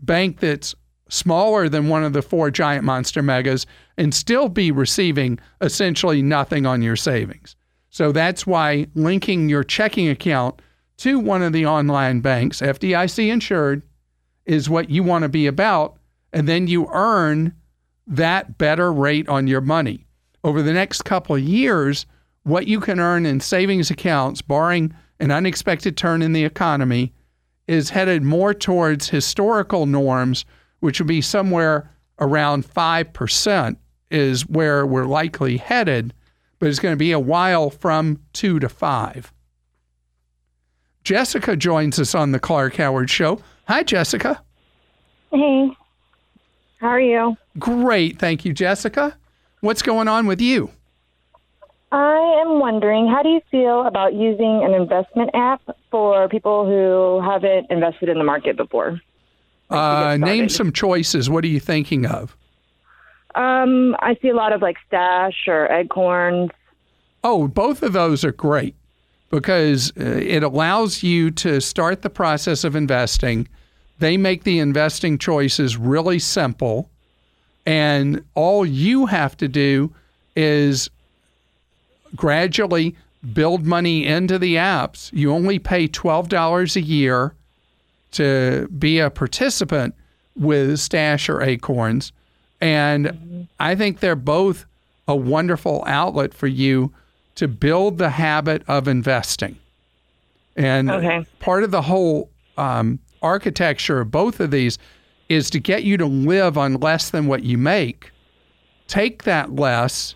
bank 0.00 0.38
that's 0.38 0.76
smaller 1.08 1.68
than 1.68 1.88
one 1.88 2.04
of 2.04 2.12
the 2.12 2.22
four 2.22 2.52
giant 2.52 2.84
monster 2.84 3.22
megas 3.22 3.66
and 3.96 4.14
still 4.14 4.48
be 4.48 4.70
receiving 4.70 5.40
essentially 5.60 6.22
nothing 6.22 6.66
on 6.66 6.82
your 6.82 6.96
savings. 6.96 7.56
So 7.90 8.12
that's 8.12 8.46
why 8.46 8.86
linking 8.94 9.48
your 9.48 9.64
checking 9.64 10.08
account 10.08 10.60
to 10.98 11.18
one 11.18 11.42
of 11.42 11.52
the 11.52 11.66
online 11.66 12.20
banks, 12.20 12.60
FDIC 12.60 13.30
insured, 13.30 13.82
is 14.46 14.68
what 14.68 14.90
you 14.90 15.02
want 15.02 15.22
to 15.22 15.28
be 15.28 15.46
about. 15.46 15.96
And 16.32 16.48
then 16.48 16.66
you 16.66 16.88
earn 16.92 17.54
that 18.06 18.58
better 18.58 18.92
rate 18.92 19.28
on 19.28 19.46
your 19.46 19.60
money 19.60 20.06
over 20.44 20.62
the 20.62 20.72
next 20.72 21.02
couple 21.02 21.36
of 21.36 21.42
years, 21.42 22.06
what 22.44 22.66
you 22.66 22.80
can 22.80 23.00
earn 23.00 23.26
in 23.26 23.40
savings 23.40 23.90
accounts, 23.90 24.40
barring 24.40 24.94
an 25.20 25.30
unexpected 25.30 25.96
turn 25.96 26.22
in 26.22 26.32
the 26.32 26.44
economy, 26.44 27.12
is 27.66 27.90
headed 27.90 28.22
more 28.22 28.54
towards 28.54 29.10
historical 29.10 29.84
norms, 29.86 30.44
which 30.80 31.00
would 31.00 31.08
be 31.08 31.20
somewhere 31.20 31.90
around 32.18 32.66
5%, 32.66 33.76
is 34.10 34.48
where 34.48 34.86
we're 34.86 35.04
likely 35.04 35.58
headed, 35.58 36.14
but 36.58 36.68
it's 36.68 36.78
going 36.78 36.92
to 36.92 36.96
be 36.96 37.12
a 37.12 37.20
while 37.20 37.70
from 37.70 38.20
2 38.32 38.58
to 38.60 38.68
5. 38.68 39.32
Jessica 41.04 41.56
joins 41.56 41.98
us 41.98 42.14
on 42.14 42.32
the 42.32 42.38
Clark 42.38 42.76
Howard 42.76 43.08
Show. 43.08 43.40
Hi, 43.66 43.82
Jessica. 43.82 44.42
Hey, 45.30 45.70
how 46.78 46.88
are 46.88 47.00
you? 47.00 47.36
Great. 47.58 48.18
Thank 48.18 48.44
you, 48.44 48.52
Jessica. 48.52 49.16
What's 49.60 49.82
going 49.82 50.08
on 50.08 50.26
with 50.26 50.40
you? 50.40 50.70
I 51.90 52.42
am 52.42 52.60
wondering, 52.60 53.08
how 53.08 53.22
do 53.22 53.30
you 53.30 53.40
feel 53.50 53.86
about 53.86 54.12
using 54.12 54.62
an 54.62 54.74
investment 54.74 55.30
app 55.32 55.62
for 55.90 56.28
people 56.28 56.66
who 56.66 57.26
haven't 57.26 57.70
invested 57.70 58.10
in 58.10 58.18
the 58.18 58.24
market 58.24 58.56
before? 58.56 59.00
Uh, 59.70 60.16
name 60.18 60.48
some 60.48 60.72
choices. 60.72 61.30
What 61.30 61.44
are 61.44 61.48
you 61.48 61.60
thinking 61.60 62.04
of? 62.06 62.36
Um, 63.38 63.96
I 64.00 64.16
see 64.20 64.28
a 64.28 64.34
lot 64.34 64.52
of 64.52 64.62
like 64.62 64.76
Stash 64.86 65.46
or 65.46 65.66
Acorns. 65.66 66.50
Oh, 67.22 67.48
both 67.48 67.82
of 67.82 67.92
those 67.92 68.24
are 68.24 68.32
great 68.32 68.74
because 69.30 69.92
uh, 69.98 70.02
it 70.04 70.42
allows 70.42 71.02
you 71.02 71.30
to 71.32 71.60
start 71.60 72.02
the 72.02 72.10
process 72.10 72.64
of 72.64 72.74
investing. 72.74 73.48
They 73.98 74.16
make 74.16 74.44
the 74.44 74.58
investing 74.58 75.18
choices 75.18 75.76
really 75.76 76.18
simple 76.18 76.90
and 77.68 78.24
all 78.34 78.64
you 78.64 79.04
have 79.04 79.36
to 79.36 79.46
do 79.46 79.92
is 80.34 80.88
gradually 82.16 82.96
build 83.34 83.66
money 83.66 84.06
into 84.06 84.38
the 84.38 84.54
apps. 84.54 85.10
You 85.12 85.34
only 85.34 85.58
pay 85.58 85.86
$12 85.86 86.76
a 86.76 86.80
year 86.80 87.34
to 88.12 88.68
be 88.78 89.00
a 89.00 89.10
participant 89.10 89.94
with 90.34 90.78
Stash 90.78 91.28
or 91.28 91.42
Acorns. 91.42 92.10
And 92.60 93.06
mm-hmm. 93.06 93.42
I 93.60 93.74
think 93.74 94.00
they're 94.00 94.16
both 94.16 94.66
a 95.06 95.16
wonderful 95.16 95.82
outlet 95.86 96.34
for 96.34 96.46
you 96.46 96.92
to 97.36 97.48
build 97.48 97.98
the 97.98 98.10
habit 98.10 98.62
of 98.68 98.88
investing. 98.88 99.58
And 100.56 100.90
okay. 100.90 101.24
part 101.38 101.62
of 101.62 101.70
the 101.70 101.82
whole 101.82 102.30
um, 102.56 102.98
architecture 103.22 104.00
of 104.00 104.10
both 104.10 104.40
of 104.40 104.50
these 104.50 104.76
is 105.28 105.50
to 105.50 105.60
get 105.60 105.84
you 105.84 105.96
to 105.96 106.06
live 106.06 106.58
on 106.58 106.74
less 106.74 107.10
than 107.10 107.26
what 107.26 107.44
you 107.44 107.56
make. 107.56 108.10
Take 108.88 109.22
that 109.24 109.54
less 109.54 110.14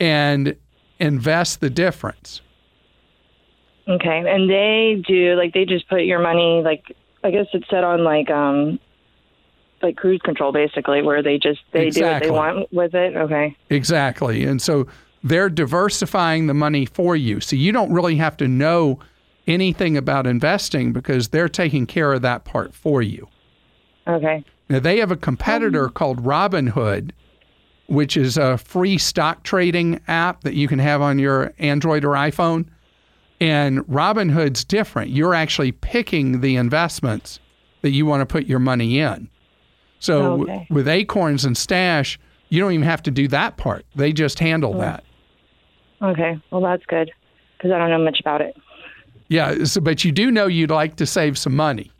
and 0.00 0.56
invest 0.98 1.60
the 1.60 1.70
difference. 1.70 2.40
Okay. 3.86 4.24
And 4.26 4.50
they 4.50 5.02
do 5.06 5.34
like 5.36 5.54
they 5.54 5.64
just 5.64 5.88
put 5.88 6.02
your 6.02 6.18
money 6.18 6.60
like 6.62 6.84
I 7.24 7.30
guess 7.30 7.46
it's 7.52 7.68
set 7.70 7.84
on 7.84 8.04
like 8.04 8.30
um 8.30 8.78
like 9.82 9.96
cruise 9.96 10.20
control 10.22 10.52
basically 10.52 11.02
where 11.02 11.22
they 11.22 11.38
just 11.38 11.60
they 11.72 11.86
exactly. 11.86 12.28
do 12.28 12.32
what 12.34 12.52
they 12.52 12.52
want 12.52 12.72
with 12.72 12.94
it. 12.94 13.16
Okay. 13.16 13.56
Exactly. 13.70 14.44
And 14.44 14.60
so 14.60 14.86
they're 15.22 15.48
diversifying 15.48 16.46
the 16.46 16.54
money 16.54 16.86
for 16.86 17.16
you. 17.16 17.40
So 17.40 17.56
you 17.56 17.72
don't 17.72 17.92
really 17.92 18.16
have 18.16 18.36
to 18.38 18.48
know 18.48 18.98
anything 19.46 19.96
about 19.96 20.26
investing 20.26 20.92
because 20.92 21.28
they're 21.28 21.48
taking 21.48 21.86
care 21.86 22.12
of 22.12 22.22
that 22.22 22.44
part 22.44 22.74
for 22.74 23.02
you. 23.02 23.28
Okay. 24.06 24.44
Now 24.68 24.78
they 24.80 24.98
have 24.98 25.10
a 25.10 25.16
competitor 25.16 25.86
um, 25.86 25.92
called 25.92 26.24
Robinhood, 26.24 27.12
which 27.86 28.16
is 28.16 28.36
a 28.36 28.58
free 28.58 28.98
stock 28.98 29.42
trading 29.42 30.00
app 30.08 30.42
that 30.42 30.54
you 30.54 30.68
can 30.68 30.78
have 30.78 31.00
on 31.00 31.18
your 31.18 31.52
Android 31.58 32.04
or 32.04 32.10
iPhone. 32.10 32.66
And 33.40 33.80
Robinhood's 33.86 34.64
different. 34.64 35.10
You're 35.10 35.34
actually 35.34 35.72
picking 35.72 36.40
the 36.40 36.56
investments 36.56 37.38
that 37.82 37.90
you 37.90 38.04
want 38.04 38.20
to 38.20 38.26
put 38.26 38.46
your 38.46 38.58
money 38.58 38.98
in. 38.98 39.30
So 40.00 40.20
oh, 40.20 40.42
okay. 40.42 40.66
with 40.70 40.88
Acorns 40.88 41.44
and 41.44 41.56
Stash, 41.56 42.18
you 42.48 42.60
don't 42.60 42.72
even 42.72 42.86
have 42.86 43.02
to 43.04 43.10
do 43.10 43.28
that 43.28 43.56
part. 43.56 43.84
They 43.94 44.12
just 44.12 44.38
handle 44.38 44.76
oh. 44.76 44.80
that. 44.80 45.04
Okay. 46.00 46.40
Well, 46.50 46.60
that's 46.60 46.84
good 46.86 47.10
because 47.56 47.72
I 47.72 47.78
don't 47.78 47.90
know 47.90 47.98
much 47.98 48.20
about 48.20 48.40
it. 48.40 48.56
Yeah. 49.28 49.64
So, 49.64 49.80
but 49.80 50.04
you 50.04 50.12
do 50.12 50.30
know 50.30 50.46
you'd 50.46 50.70
like 50.70 50.96
to 50.96 51.06
save 51.06 51.36
some 51.36 51.56
money. 51.56 51.90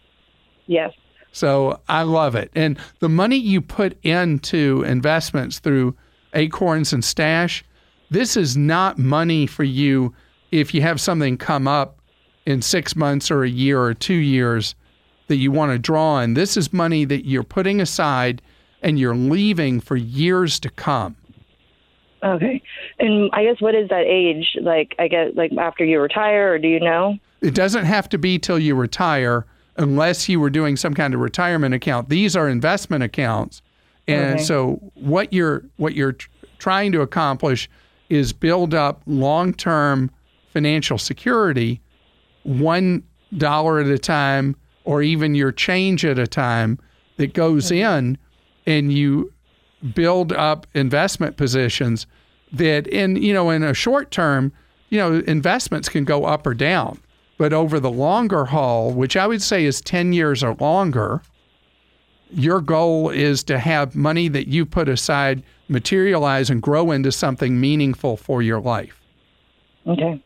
Yes. 0.67 0.93
So 1.33 1.81
I 1.89 2.03
love 2.03 2.35
it. 2.35 2.51
And 2.55 2.79
the 3.01 3.09
money 3.09 3.37
you 3.37 3.61
put 3.61 3.99
into 4.03 4.83
investments 4.87 5.59
through 5.59 5.95
Acorns 6.35 6.93
and 6.93 7.05
Stash, 7.05 7.65
this 8.11 8.37
is 8.37 8.57
not 8.57 8.99
money 8.99 9.47
for 9.47 9.65
you 9.65 10.15
if 10.51 10.73
you 10.73 10.81
have 10.81 11.01
something 11.01 11.37
come 11.37 11.69
up 11.69 11.99
in 12.47 12.63
six 12.63 12.97
months 12.97 13.31
or 13.31 13.45
a 13.45 13.49
year 13.49 13.81
or 13.81 13.93
two 13.93 14.15
years 14.15 14.75
that 15.29 15.37
you 15.37 15.51
want 15.51 15.73
to 15.73 15.79
draw 15.79 16.14
on. 16.14 16.35
This 16.35 16.57
is 16.57 16.73
money 16.73 17.05
that 17.07 17.27
you're 17.27 17.43
putting 17.43 17.81
aside 17.81 18.43
and 18.83 18.99
you're 18.99 19.17
leaving 19.17 19.81
for 19.81 19.97
years 19.97 20.61
to 20.61 20.71
come. 20.71 21.17
Okay. 22.23 22.61
And 22.99 23.31
I 23.33 23.45
guess 23.45 23.61
what 23.61 23.75
is 23.75 23.88
that 23.91 24.05
age? 24.05 24.57
Like 24.61 24.95
I 24.99 25.09
guess 25.09 25.31
like 25.35 25.53
after 25.57 25.85
you 25.85 26.01
retire 26.01 26.53
or 26.53 26.59
do 26.59 26.69
you 26.69 26.81
know? 26.81 27.19
it 27.41 27.55
doesn't 27.55 27.85
have 27.85 28.09
to 28.11 28.19
be 28.19 28.38
till 28.38 28.59
you 28.59 28.75
retire 28.75 29.47
unless 29.77 30.29
you 30.29 30.41
were 30.41 30.51
doing 30.51 30.77
some 30.77 30.95
kind 30.95 31.14
of 31.14 31.21
retirement 31.21 31.75
account. 31.75 32.09
These 32.09 32.35
are 32.35 32.49
investment 32.49 33.05
accounts. 33.05 33.62
And 34.07 34.35
okay. 34.35 34.43
so 34.43 34.81
what 34.95 35.33
you're 35.33 35.64
what 35.77 35.95
you're 35.95 36.12
tr- 36.12 36.29
trying 36.59 36.93
to 36.93 37.03
accomplish 37.03 37.69
is 38.09 38.33
build 38.33 38.75
up 38.75 39.03
long-term 39.07 40.11
financial 40.53 40.99
security 40.99 41.81
one 42.43 43.03
dollar 43.37 43.81
at 43.81 43.87
a 43.87 43.99
time 43.99 44.57
or 44.88 45.03
even 45.03 45.35
your 45.35 45.53
change 45.53 46.03
at 46.03 46.18
a 46.18 46.27
time 46.27 46.79
that 47.18 47.35
goes 47.35 47.70
in 47.70 48.16
and 48.66 48.90
you 48.90 49.31
build 49.94 50.33
up 50.33 50.66
investment 50.72 51.37
positions 51.37 52.07
that 52.51 52.87
in 52.87 53.14
you 53.16 53.35
know 53.35 53.51
in 53.51 53.62
a 53.62 53.74
short 53.74 54.11
term 54.11 54.51
you 54.88 54.98
know 54.98 55.18
investments 55.27 55.90
can 55.90 56.05
go 56.05 56.24
up 56.24 56.46
or 56.46 56.55
down. 56.55 56.98
But 57.37 57.53
over 57.53 57.79
the 57.79 57.90
longer 57.90 58.46
haul 58.46 58.92
which 58.92 59.14
i 59.14 59.27
would 59.27 59.42
say 59.42 59.66
is 59.66 59.83
10 59.83 60.14
years 60.14 60.42
or 60.42 60.55
longer 60.55 61.20
your 62.31 62.62
goal 62.62 63.11
is 63.11 63.44
to 63.44 63.59
have 63.59 63.94
money 63.94 64.29
that 64.29 64.48
you 64.48 64.64
put 64.64 64.88
aside 64.88 65.42
materialize 65.68 66.48
and 66.48 66.62
grow 66.62 66.92
into 66.92 67.12
something 67.12 67.61
meaningful 67.61 68.16
for 68.16 68.40
your 68.40 68.61
life. 68.61 69.03
Okay. 69.87 70.24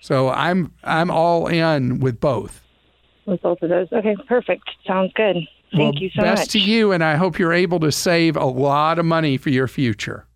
So 0.00 0.30
i'm 0.30 0.72
i'm 0.84 1.10
all 1.10 1.48
in 1.48 2.00
with 2.00 2.18
both 2.18 2.59
with 3.30 3.40
both 3.42 3.62
of 3.62 3.68
those 3.70 3.88
okay 3.92 4.16
perfect 4.28 4.68
sounds 4.86 5.12
good 5.14 5.36
Thank 5.72 5.94
well, 5.94 6.02
you 6.02 6.10
so 6.10 6.22
best 6.22 6.40
much. 6.42 6.48
to 6.50 6.58
you, 6.58 6.90
and 6.90 7.04
I 7.04 7.14
hope 7.14 7.38
you're 7.38 7.52
able 7.52 7.78
to 7.78 7.92
save 7.92 8.36
a 8.36 8.44
lot 8.44 8.98
of 8.98 9.04
money 9.04 9.36
for 9.36 9.50
your 9.50 9.68
future. 9.68 10.26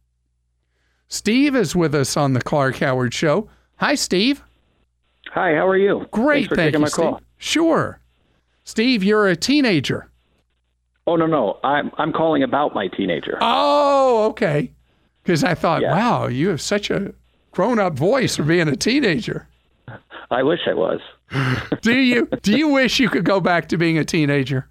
Steve 1.09 1.57
is 1.57 1.75
with 1.75 1.93
us 1.93 2.17
on 2.17 2.35
the 2.35 2.41
Clark 2.41 2.77
Howard 2.77 3.13
Show. 3.13 3.49
Hi, 3.79 3.97
Steve. 3.97 4.45
Hi, 5.33 5.55
how 5.57 5.67
are 5.67 5.77
you? 5.77 6.07
Great, 6.13 6.43
Thanks 6.43 6.49
for 6.51 6.55
thank 6.57 6.67
taking 6.69 6.79
you, 6.81 6.83
my 6.83 6.89
Steve. 6.89 7.05
call. 7.05 7.21
Sure. 7.37 7.99
Steve, 8.63 9.03
you're 9.03 9.27
a 9.27 9.35
teenager. 9.35 10.09
Oh 11.09 11.17
no, 11.17 11.27
no, 11.27 11.59
I'm 11.65 11.91
I'm 11.99 12.13
calling 12.13 12.45
about 12.45 12.73
my 12.73 12.87
teenager. 12.87 13.37
Oh, 13.41 14.27
okay. 14.31 14.71
Because 15.25 15.43
I 15.43 15.55
thought, 15.55 15.83
Yeah. 15.83 15.93
wow, 15.97 16.27
you 16.29 16.49
have 16.51 16.61
such 16.61 16.91
a 16.91 17.13
grown-up 17.51 17.95
voice 17.95 18.37
for 18.37 18.45
being 18.45 18.69
a 18.69 18.77
teenager. 18.77 19.49
I 20.31 20.45
wish 20.45 20.61
I 20.69 20.75
was. 20.75 21.01
Do 21.81 21.93
you? 21.93 22.27
do 22.43 22.57
you 22.57 22.69
wish 22.69 23.01
you 23.01 23.09
could 23.09 23.25
go 23.25 23.41
back 23.41 23.69
to 23.69 23.77
being 23.77 23.99
a 23.99 24.05
teenager? 24.05 24.69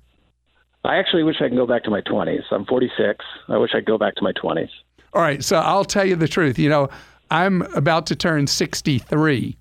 I 0.85 0.97
actually 0.97 1.23
wish 1.23 1.37
I 1.39 1.47
can 1.47 1.55
go 1.55 1.65
back 1.65 1.83
to 1.85 1.89
my 1.89 2.01
20s. 2.01 2.43
I'm 2.51 2.65
46. 2.65 3.23
I 3.47 3.57
wish 3.57 3.71
I 3.73 3.77
could 3.77 3.85
go 3.85 3.97
back 3.97 4.15
to 4.15 4.23
my 4.23 4.33
20s. 4.33 4.69
All 5.13 5.21
right, 5.21 5.43
so 5.43 5.57
I'll 5.57 5.85
tell 5.85 6.05
you 6.05 6.15
the 6.15 6.27
truth. 6.27 6.59
You 6.59 6.69
know, 6.69 6.89
I'm 7.31 7.61
about 7.73 8.05
to 8.07 8.15
turn 8.15 8.47
63. 8.47 9.57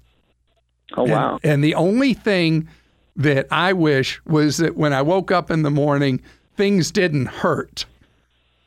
Oh 0.94 1.04
wow. 1.04 1.38
And, 1.42 1.62
the 1.62 1.74
only 1.74 2.12
thing 2.14 2.68
that 3.16 3.46
I 3.50 3.72
wish 3.72 4.20
was 4.26 4.58
that 4.58 4.76
when 4.76 4.92
I 4.92 5.02
woke 5.02 5.30
up 5.30 5.50
in 5.50 5.62
the 5.62 5.70
morning, 5.70 6.20
things 6.56 6.90
didn't 6.90 7.26
hurt. 7.26 7.86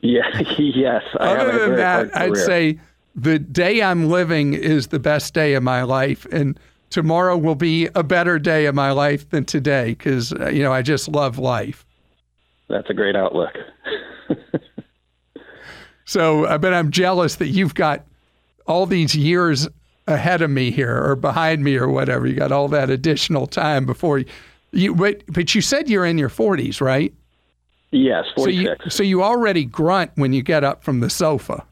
Yeah, 0.00 0.40
yes. 0.58 1.02
I 1.20 1.36
Other 1.36 1.58
than 1.66 1.76
that, 1.76 2.16
I'd 2.16 2.36
say 2.36 2.78
the 3.14 3.38
day 3.38 3.82
I'm 3.82 4.08
living 4.08 4.54
is 4.54 4.88
the 4.88 4.98
best 4.98 5.34
day 5.34 5.54
of 5.54 5.62
my 5.62 5.82
life, 5.82 6.26
and 6.30 6.58
tomorrow 6.90 7.36
will 7.36 7.54
be 7.54 7.88
a 7.94 8.02
better 8.02 8.38
day 8.38 8.66
of 8.66 8.74
my 8.74 8.90
life 8.92 9.28
than 9.30 9.44
today 9.44 9.90
because 9.90 10.32
you 10.52 10.62
know 10.62 10.72
I 10.72 10.82
just 10.82 11.08
love 11.08 11.38
life. 11.38 11.84
that's 12.68 12.88
a 12.90 12.94
great 12.94 13.16
outlook. 13.16 13.52
So, 16.08 16.44
uh, 16.44 16.56
but 16.58 16.72
I'm 16.72 16.90
jealous 16.92 17.34
that 17.36 17.48
you've 17.48 17.74
got 17.74 18.06
all 18.66 18.86
these 18.86 19.14
years 19.16 19.68
ahead 20.06 20.40
of 20.40 20.50
me 20.50 20.70
here, 20.70 21.02
or 21.02 21.16
behind 21.16 21.64
me, 21.64 21.76
or 21.76 21.88
whatever. 21.88 22.28
You 22.28 22.34
got 22.34 22.52
all 22.52 22.68
that 22.68 22.90
additional 22.90 23.48
time 23.48 23.84
before 23.86 24.20
you. 24.20 24.26
you 24.70 24.94
but, 24.94 25.24
but 25.26 25.54
you 25.54 25.60
said 25.60 25.88
you're 25.90 26.06
in 26.06 26.16
your 26.16 26.28
40s, 26.28 26.80
right? 26.80 27.12
yes, 27.90 28.24
So 28.36 28.48
you, 28.48 28.66
46. 28.68 28.94
so 28.94 29.02
you 29.02 29.22
already 29.24 29.64
grunt 29.64 30.12
when 30.14 30.32
you 30.32 30.42
get 30.42 30.62
up 30.62 30.84
from 30.84 31.00
the 31.00 31.10
sofa. 31.10 31.64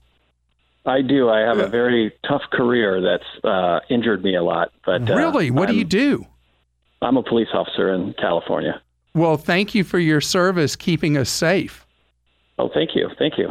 I 0.87 1.01
do. 1.03 1.31
I 1.31 1.41
have 1.41 1.59
a 1.59 1.67
very 1.69 2.13
tough 2.29 2.43
career 2.53 3.01
that's 3.01 3.45
uh, 3.45 3.81
injured 3.89 4.23
me 4.23 4.37
a 4.37 4.43
lot. 4.43 4.71
But 4.85 5.11
uh, 5.11 5.15
really? 5.17 5.51
What 5.51 5.67
do 5.67 5.73
I'm- 5.73 5.79
you 5.79 5.85
do? 5.85 6.27
I'm 7.03 7.17
a 7.19 7.23
police 7.23 7.49
officer 7.53 7.93
in 7.93 8.15
California. 8.15 8.81
Well, 9.15 9.37
thank 9.37 9.75
you 9.75 9.85
for 9.85 9.99
your 9.99 10.21
service 10.23 10.75
keeping 10.75 11.17
us 11.19 11.29
safe. 11.29 11.87
Oh, 12.59 12.71
thank 12.73 12.91
you, 12.95 13.11
thank 13.19 13.37
you. 13.37 13.49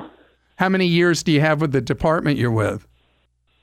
How 0.58 0.70
many 0.70 0.88
years 0.88 1.24
do 1.24 1.32
you 1.32 1.42
have 1.42 1.62
with 1.62 1.72
the 1.72 1.82
department 1.82 2.38
you're 2.40 2.52
with? 2.52 2.88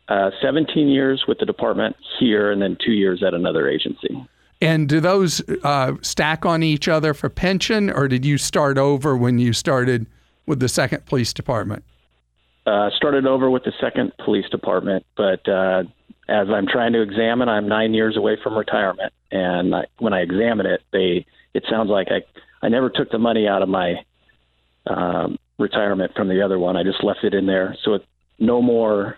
Uh, 0.08 0.30
17 0.42 0.88
years 0.88 1.24
with 1.26 1.38
the 1.38 1.46
department 1.46 1.96
here, 2.18 2.50
and 2.52 2.60
then 2.62 2.76
two 2.84 2.92
years 2.92 3.22
at 3.22 3.34
another 3.34 3.68
agency. 3.68 4.24
And 4.60 4.88
do 4.88 5.00
those 5.00 5.40
uh, 5.64 5.94
stack 6.02 6.44
on 6.46 6.62
each 6.62 6.86
other 6.88 7.12
for 7.14 7.28
pension, 7.28 7.90
or 7.90 8.06
did 8.08 8.24
you 8.24 8.38
start 8.38 8.78
over 8.78 9.16
when 9.16 9.38
you 9.38 9.52
started 9.52 10.06
with 10.46 10.60
the 10.60 10.68
second 10.68 11.06
police 11.06 11.32
department? 11.32 11.84
Uh, 12.66 12.90
started 12.96 13.26
over 13.26 13.50
with 13.50 13.64
the 13.64 13.72
second 13.80 14.12
police 14.24 14.48
department, 14.50 15.04
but 15.16 15.48
uh, 15.48 15.82
as 16.28 16.48
I'm 16.50 16.66
trying 16.66 16.92
to 16.92 17.02
examine, 17.02 17.48
I'm 17.48 17.68
nine 17.68 17.94
years 17.94 18.16
away 18.16 18.36
from 18.42 18.56
retirement. 18.56 19.12
And 19.32 19.74
I, 19.74 19.86
when 19.98 20.12
I 20.12 20.20
examine 20.20 20.66
it, 20.66 20.82
they 20.92 21.26
it 21.54 21.64
sounds 21.68 21.90
like 21.90 22.08
I 22.10 22.22
I 22.64 22.68
never 22.68 22.90
took 22.90 23.10
the 23.10 23.18
money 23.18 23.48
out 23.48 23.62
of 23.62 23.68
my 23.68 24.04
um, 24.86 25.38
retirement 25.58 26.12
from 26.14 26.28
the 26.28 26.42
other 26.42 26.58
one. 26.58 26.76
I 26.76 26.82
just 26.82 27.02
left 27.02 27.24
it 27.24 27.34
in 27.34 27.46
there, 27.46 27.76
so 27.82 27.94
it, 27.94 28.06
no 28.38 28.60
more 28.62 29.16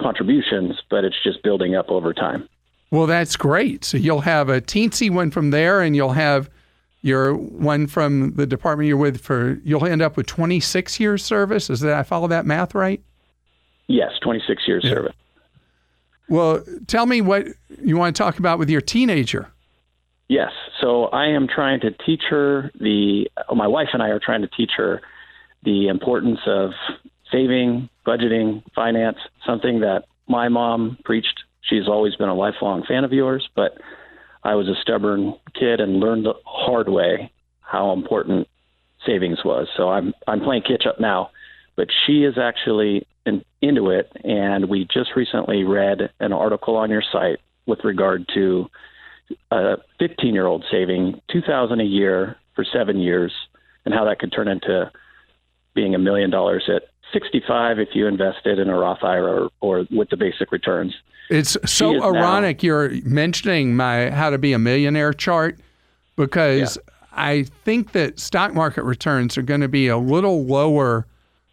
contributions, 0.00 0.80
but 0.90 1.04
it's 1.04 1.16
just 1.22 1.42
building 1.42 1.74
up 1.74 1.88
over 1.88 2.12
time. 2.12 2.48
Well, 2.90 3.06
that's 3.06 3.36
great. 3.36 3.84
So 3.84 3.96
you'll 3.96 4.20
have 4.20 4.48
a 4.48 4.60
teensy 4.60 5.10
one 5.10 5.30
from 5.30 5.50
there, 5.50 5.80
and 5.80 5.96
you'll 5.96 6.12
have 6.12 6.48
your 7.06 7.34
one 7.34 7.86
from 7.86 8.32
the 8.34 8.46
department 8.46 8.88
you're 8.88 8.96
with 8.96 9.20
for. 9.20 9.58
You'll 9.64 9.86
end 9.86 10.02
up 10.02 10.16
with 10.16 10.26
26 10.26 10.98
years 11.00 11.24
service. 11.24 11.70
Is 11.70 11.80
that 11.80 11.94
I 11.94 12.02
follow 12.02 12.26
that 12.28 12.44
math 12.44 12.74
right? 12.74 13.00
Yes, 13.86 14.12
26 14.20 14.66
years 14.66 14.82
Yeah. 14.84 14.90
service. 14.90 15.14
Well, 16.28 16.64
tell 16.88 17.06
me 17.06 17.20
what 17.20 17.46
you 17.82 17.96
want 17.96 18.16
to 18.16 18.20
talk 18.22 18.38
about 18.40 18.58
with 18.58 18.68
your 18.68 18.80
teenager. 18.80 19.48
Yes. 20.28 20.50
So 20.80 21.04
I 21.06 21.26
am 21.28 21.46
trying 21.46 21.80
to 21.80 21.92
teach 21.92 22.22
her 22.30 22.72
the. 22.80 23.30
oh, 23.48 23.54
My 23.54 23.68
wife 23.68 23.90
and 23.92 24.02
I 24.02 24.08
are 24.08 24.18
trying 24.18 24.42
to 24.42 24.48
teach 24.48 24.72
her 24.76 25.00
the 25.62 25.86
importance 25.86 26.40
of 26.46 26.72
saving, 27.30 27.88
budgeting, 28.04 28.62
finance. 28.74 29.18
Something 29.46 29.80
that 29.80 30.04
my 30.26 30.48
mom 30.48 30.98
preached. 31.04 31.44
She's 31.62 31.86
always 31.88 32.16
been 32.16 32.28
a 32.28 32.34
lifelong 32.34 32.82
fan 32.84 33.04
of 33.04 33.12
yours, 33.12 33.48
but 33.54 33.78
I 34.46 34.54
was 34.54 34.68
a 34.68 34.80
stubborn 34.80 35.34
kid 35.58 35.80
and 35.80 35.98
learned 35.98 36.24
the 36.24 36.34
hard 36.44 36.88
way 36.88 37.32
how 37.60 37.92
important 37.92 38.46
savings 39.04 39.44
was. 39.44 39.66
So 39.76 39.88
I'm 39.88 40.14
I'm 40.28 40.40
playing 40.40 40.62
catch 40.62 40.86
up 40.86 41.00
now, 41.00 41.30
but 41.74 41.88
she 42.06 42.22
is 42.22 42.38
actually 42.38 43.08
in, 43.26 43.44
into 43.60 43.90
it, 43.90 44.12
and 44.22 44.68
we 44.68 44.84
just 44.84 45.10
recently 45.16 45.64
read 45.64 46.10
an 46.20 46.32
article 46.32 46.76
on 46.76 46.90
your 46.90 47.02
site 47.10 47.40
with 47.66 47.80
regard 47.82 48.24
to 48.34 48.70
a 49.50 49.78
15 49.98 50.32
year 50.32 50.46
old 50.46 50.64
saving 50.70 51.20
2000 51.32 51.80
a 51.80 51.84
year 51.84 52.36
for 52.54 52.64
seven 52.64 53.00
years 53.00 53.32
and 53.84 53.92
how 53.92 54.04
that 54.04 54.20
could 54.20 54.32
turn 54.32 54.46
into 54.46 54.92
being 55.74 55.96
a 55.96 55.98
million 55.98 56.30
dollars 56.30 56.70
at 56.72 56.84
65 57.12 57.78
if 57.78 57.88
you 57.94 58.06
invested 58.06 58.58
in 58.58 58.68
a 58.68 58.76
Roth 58.78 59.02
IRA 59.02 59.44
or, 59.44 59.50
or 59.80 59.86
with 59.90 60.10
the 60.10 60.16
basic 60.16 60.52
returns. 60.52 60.94
It's 61.30 61.56
so 61.64 61.92
now- 61.92 62.14
ironic 62.14 62.62
you're 62.62 62.90
mentioning 63.04 63.74
my 63.76 64.10
how 64.10 64.30
to 64.30 64.38
be 64.38 64.52
a 64.52 64.58
millionaire 64.58 65.12
chart 65.12 65.58
because 66.16 66.78
I 67.12 67.44
think 67.64 67.92
that 67.92 68.18
stock 68.20 68.54
market 68.54 68.84
returns 68.84 69.36
are 69.36 69.42
going 69.42 69.60
to 69.60 69.68
be 69.68 69.88
a 69.88 69.98
little 69.98 70.44
lower 70.44 71.06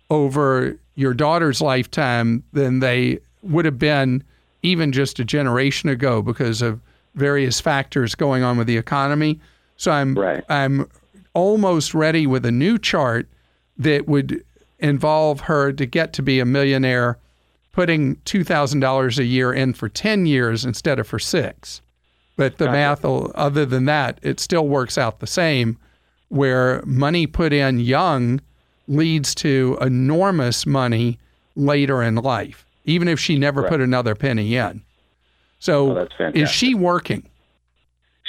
over 0.10 0.78
your 0.96 1.14
daughter's 1.14 1.60
lifetime 1.62 2.44
than 2.54 2.80
they 2.80 3.20
would 3.42 3.66
have 3.66 3.80
been 3.80 4.24
even 4.62 4.92
just 4.92 5.20
a 5.20 5.26
generation 5.26 5.90
ago 5.90 6.22
because 6.22 6.62
of 6.62 6.80
various 7.16 7.60
factors 7.60 8.16
going 8.16 8.44
on 8.44 8.58
with 8.58 8.68
the 8.68 8.78
economy. 8.78 9.40
So 9.78 9.92
I'm 9.92 10.14
Right. 10.18 10.44
I'm 10.50 10.88
almost 11.34 11.94
ready 11.94 12.28
with 12.28 12.46
a 12.46 12.52
new 12.52 12.78
chart 12.78 13.28
that 13.78 14.08
would 14.08 14.44
involve 14.84 15.42
her 15.42 15.72
to 15.72 15.86
get 15.86 16.14
to 16.14 16.22
be 16.22 16.40
a 16.40 16.46
millionaire 16.46 17.18
putting 17.72 18.18
$2,000 18.18 19.18
a 19.18 19.24
year 19.24 19.52
in 19.52 19.74
for 19.74 19.90
10 19.90 20.26
years 20.28 20.64
instead 20.66 21.00
of 21.00 21.08
for 21.08 21.18
6. 21.18 21.82
But 22.36 22.58
the 22.58 22.66
math 22.66 23.04
other 23.06 23.66
than 23.66 23.86
that, 23.86 24.20
it 24.22 24.40
still 24.40 24.68
works 24.68 24.98
out 24.98 25.20
the 25.20 25.28
same 25.28 25.78
where 26.30 26.84
money 26.86 27.26
put 27.26 27.54
in 27.54 27.80
young 27.80 28.42
leads 28.88 29.34
to 29.36 29.78
enormous 29.82 30.66
money 30.66 31.18
later 31.56 32.04
in 32.04 32.16
life, 32.16 32.66
even 32.86 33.08
if 33.08 33.20
she 33.20 33.38
never 33.38 33.62
Right. 33.62 33.70
put 33.72 33.82
another 33.82 34.14
penny 34.16 34.56
in. 34.56 34.82
So 35.60 36.00
Oh, 36.20 36.30
is 36.34 36.50
she 36.50 36.74
working? 36.76 37.24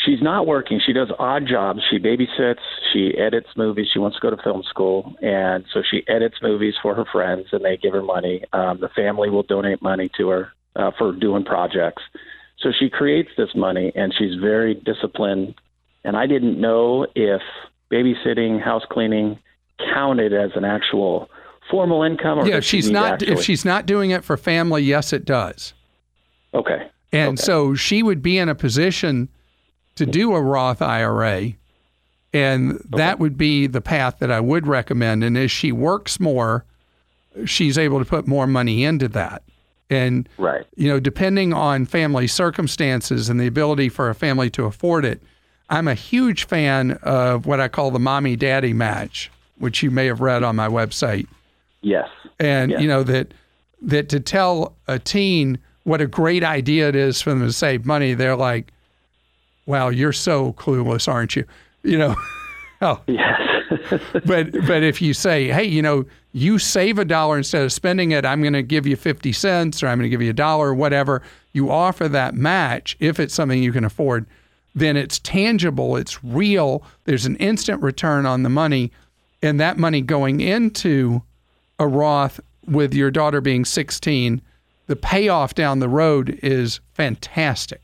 She's 0.05 0.21
not 0.21 0.47
working. 0.47 0.81
She 0.85 0.93
does 0.93 1.11
odd 1.19 1.47
jobs. 1.47 1.81
She 1.91 1.99
babysits. 1.99 2.59
She 2.93 3.17
edits 3.17 3.49
movies. 3.57 3.87
She 3.93 3.99
wants 3.99 4.19
to 4.19 4.21
go 4.21 4.35
to 4.35 4.43
film 4.43 4.63
school, 4.69 5.15
and 5.23 5.65
so 5.73 5.83
she 5.89 6.03
edits 6.09 6.37
movies 6.43 6.75
for 6.83 6.95
her 6.95 7.05
friends, 7.11 7.47
and 7.53 7.65
they 7.65 7.77
give 7.77 7.93
her 7.93 8.03
money. 8.03 8.45
Um, 8.53 8.81
the 8.81 8.89
family 8.89 9.31
will 9.31 9.45
donate 9.45 9.81
money 9.83 10.11
to 10.19 10.29
her 10.29 10.53
uh, 10.77 10.91
for 10.99 11.13
doing 11.13 11.45
projects. 11.45 12.03
So 12.59 12.71
she 12.79 12.89
creates 12.89 13.31
this 13.37 13.51
money 13.55 13.93
and 13.95 14.13
she's 14.17 14.35
very 14.41 14.75
disciplined. 14.75 15.55
And 16.05 16.17
I 16.17 16.27
didn't 16.27 16.61
know 16.61 17.07
if 17.15 17.43
babysitting, 17.91 18.63
house 18.63 18.85
cleaning 18.91 19.39
counted 19.93 20.33
as 20.33 20.51
an 20.55 20.65
actual 20.65 21.29
formal 21.71 22.03
income 22.03 22.39
or 22.39 22.47
yeah, 22.47 22.61
she's 22.61 22.91
not 22.91 23.15
actually... 23.15 23.33
if 23.33 23.43
she's 23.43 23.65
not 23.65 23.87
doing 23.87 24.11
it 24.11 24.25
for 24.25 24.37
family, 24.37 24.83
yes 24.83 25.13
it 25.13 25.25
does. 25.25 25.75
Okay. 26.53 26.89
And 27.13 27.39
okay. 27.39 27.43
so 27.43 27.75
she 27.75 28.03
would 28.03 28.23
be 28.23 28.39
in 28.39 28.49
a 28.49 28.55
position 28.55 29.29
to 29.97 30.07
do 30.07 30.35
a 30.35 30.41
Roth 30.41 30.83
IRA 30.83 31.53
and 32.33 32.73
okay. 32.73 32.83
that 32.91 33.19
would 33.19 33.39
be 33.39 33.67
the 33.67 33.81
path 33.81 34.19
that 34.19 34.31
I 34.31 34.41
would 34.41 34.67
recommend 34.67 35.23
and 35.23 35.39
as 35.39 35.51
she 35.51 35.73
works 35.73 36.19
more, 36.19 36.65
she's 37.45 37.79
able 37.79 37.99
to 37.99 38.05
put 38.05 38.27
more 38.27 38.47
money 38.47 38.85
into 38.85 39.09
that. 39.09 39.43
And 39.91 40.29
right. 40.39 40.67
you 40.77 40.89
know, 40.89 40.99
depending 40.99 41.53
on 41.53 41.87
family 41.87 42.27
circumstances 42.27 43.29
and 43.29 43.39
the 43.39 43.47
ability 43.47 43.89
for 43.89 44.11
a 44.11 44.15
family 44.15 44.51
to 44.51 44.65
afford 44.65 45.05
it, 45.05 45.23
I'm 45.71 45.89
a 45.89 45.95
huge 45.95 46.47
fan 46.47 46.93
of 47.03 47.47
what 47.47 47.61
I 47.61 47.69
call 47.69 47.91
the 47.91 47.99
mommy 47.99 48.37
daddy 48.37 48.73
match, 48.73 49.31
which 49.59 49.83
you 49.83 49.91
may 49.91 50.07
have 50.07 50.21
read 50.21 50.43
on 50.43 50.57
my 50.57 50.69
website. 50.69 51.27
Yes. 51.81 52.09
And 52.41 52.71
yes. 52.73 52.81
you 52.81 52.89
know 52.89 53.03
that 53.05 53.33
that 53.83 54.09
to 54.09 54.21
tell 54.21 54.75
a 54.89 54.99
teen 54.99 55.59
what 55.85 56.01
a 56.01 56.07
great 56.07 56.43
idea 56.43 56.89
it 56.89 56.97
is 56.97 57.21
for 57.21 57.31
them 57.31 57.41
to 57.41 57.53
save 57.53 57.85
money, 57.85 58.15
they're 58.15 58.37
like, 58.37 58.73
"Wow, 59.67 59.89
you're 59.89 60.13
so 60.13 60.53
clueless, 60.55 61.09
aren't 61.09 61.37
you?" 61.37 61.45
You 61.83 61.99
know. 61.99 62.17
oh. 62.81 63.01
Yes. 63.07 63.41
but 64.25 64.53
but 64.67 64.83
if 64.83 65.01
you 65.03 65.15
say, 65.15 65.49
"Hey, 65.49 65.65
you 65.65 65.83
know, 65.83 66.05
you 66.33 66.59
save 66.59 66.99
a 66.99 67.05
dollar 67.05 67.39
instead 67.39 67.63
of 67.65 67.73
spending 67.73 68.13
it, 68.13 68.25
I'm 68.25 68.41
going 68.41 68.53
to 68.53 68.63
give 68.63 68.87
you 68.87 68.97
50 68.97 69.33
cents 69.33 69.83
or 69.83 69.89
I'm 69.89 69.99
going 69.99 70.11
to 70.11 70.11
give 70.11 70.23
you 70.23 70.31
a 70.31 70.35
dollar 70.35 70.69
or 70.69 70.75
whatever." 70.75 71.23
You 71.53 71.71
offer 71.71 72.09
that 72.09 72.35
match 72.35 72.97
if 72.99 73.21
it's 73.21 73.33
something 73.33 73.63
you 73.63 73.73
can 73.73 73.85
afford, 73.85 74.27
then 74.75 74.97
it's 74.97 75.21
tangible, 75.21 75.97
it's 75.97 76.25
real, 76.25 76.83
there's 77.05 77.27
an 77.27 77.37
instant 77.37 77.81
return 77.81 78.27
on 78.27 78.43
the 78.43 78.49
money 78.49 78.91
and 79.45 79.61
that 79.61 79.77
money 79.77 80.01
going 80.01 80.41
into 80.41 81.23
a 81.79 81.87
Roth 81.87 82.41
with 82.67 82.95
your 82.95 83.11
daughter 83.11 83.43
being 83.43 83.67
16, 83.67 84.41
the 84.87 84.97
payoff 84.97 85.55
down 85.55 85.81
the 85.81 85.89
road 85.89 86.39
is 86.43 86.81
fantastic. 86.95 87.83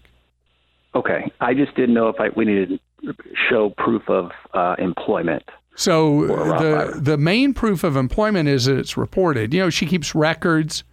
Okay, 0.94 1.30
I 1.40 1.54
just 1.54 1.74
didn't 1.76 1.94
know 1.94 2.08
if 2.08 2.16
I, 2.18 2.30
we 2.36 2.44
needed 2.44 2.80
to 3.04 3.14
show 3.48 3.70
proof 3.70 4.08
of 4.08 4.30
uh, 4.54 4.74
employment. 4.78 5.44
So 5.76 6.26
the 6.26 7.00
the 7.00 7.16
main 7.16 7.54
proof 7.54 7.84
of 7.84 7.96
employment 7.96 8.48
is 8.48 8.64
that 8.64 8.76
it's 8.76 8.96
reported. 8.96 9.54
You 9.54 9.60
know, 9.60 9.70
she 9.70 9.86
keeps 9.86 10.14
records, 10.14 10.84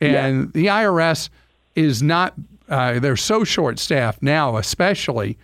and 0.00 0.44
yeah. 0.46 0.50
the 0.52 0.66
IRS 0.66 1.28
is 1.74 2.02
not. 2.02 2.34
Uh, 2.68 2.98
they're 3.00 3.16
so 3.16 3.42
short 3.42 3.78
staffed 3.78 4.22
now, 4.22 4.56
especially. 4.56 5.38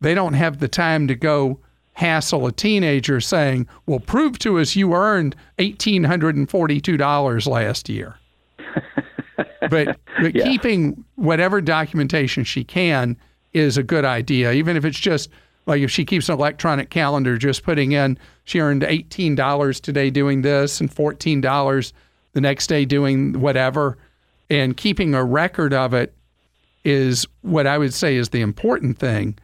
They 0.00 0.14
don't 0.14 0.34
have 0.34 0.58
the 0.58 0.68
time 0.68 1.06
to 1.08 1.14
go 1.14 1.60
hassle 1.92 2.46
a 2.46 2.52
teenager 2.52 3.20
saying, 3.20 3.68
"Well, 3.86 4.00
prove 4.00 4.38
to 4.40 4.58
us 4.58 4.74
you 4.74 4.94
earned 4.94 5.36
eighteen 5.58 6.04
hundred 6.04 6.34
and 6.34 6.48
forty-two 6.48 6.96
dollars 6.96 7.46
last 7.46 7.88
year." 7.88 8.16
but 9.70 9.98
but 10.20 10.34
yeah. 10.34 10.44
keeping 10.44 11.04
whatever 11.14 11.60
documentation 11.60 12.42
she 12.42 12.64
can 12.64 13.16
is 13.54 13.78
a 13.78 13.82
good 13.82 14.04
idea, 14.04 14.52
even 14.52 14.76
if 14.76 14.84
it's 14.84 14.98
just 14.98 15.30
like 15.66 15.80
if 15.80 15.90
she 15.90 16.04
keeps 16.04 16.28
an 16.28 16.34
electronic 16.34 16.90
calendar, 16.90 17.38
just 17.38 17.62
putting 17.62 17.92
in 17.92 18.18
she 18.44 18.60
earned 18.60 18.84
eighteen 18.84 19.34
dollars 19.34 19.80
today 19.80 20.10
doing 20.10 20.42
this 20.42 20.80
and 20.80 20.92
fourteen 20.92 21.40
dollars 21.40 21.94
the 22.32 22.40
next 22.40 22.66
day 22.66 22.84
doing 22.84 23.40
whatever, 23.40 23.96
and 24.50 24.76
keeping 24.76 25.14
a 25.14 25.24
record 25.24 25.72
of 25.72 25.94
it 25.94 26.12
is 26.84 27.26
what 27.40 27.66
I 27.66 27.78
would 27.78 27.94
say 27.94 28.16
is 28.16 28.28
the 28.28 28.42
important 28.42 28.98
thing. 28.98 29.38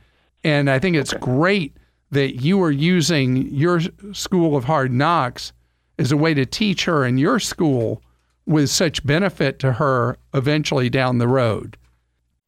And 0.44 0.68
I 0.68 0.78
think 0.78 0.96
it's 0.96 1.14
okay. 1.14 1.24
great 1.24 1.76
that 2.10 2.42
you 2.42 2.62
are 2.62 2.70
using 2.70 3.48
your 3.54 3.80
school 4.12 4.56
of 4.56 4.64
hard 4.64 4.92
knocks 4.92 5.52
as 5.98 6.10
a 6.10 6.16
way 6.16 6.34
to 6.34 6.44
teach 6.44 6.84
her 6.84 7.04
in 7.06 7.16
your 7.16 7.38
school 7.38 8.02
with 8.46 8.68
such 8.68 9.06
benefit 9.06 9.58
to 9.60 9.74
her 9.74 10.18
eventually 10.34 10.90
down 10.90 11.18
the 11.18 11.28
road. 11.28 11.76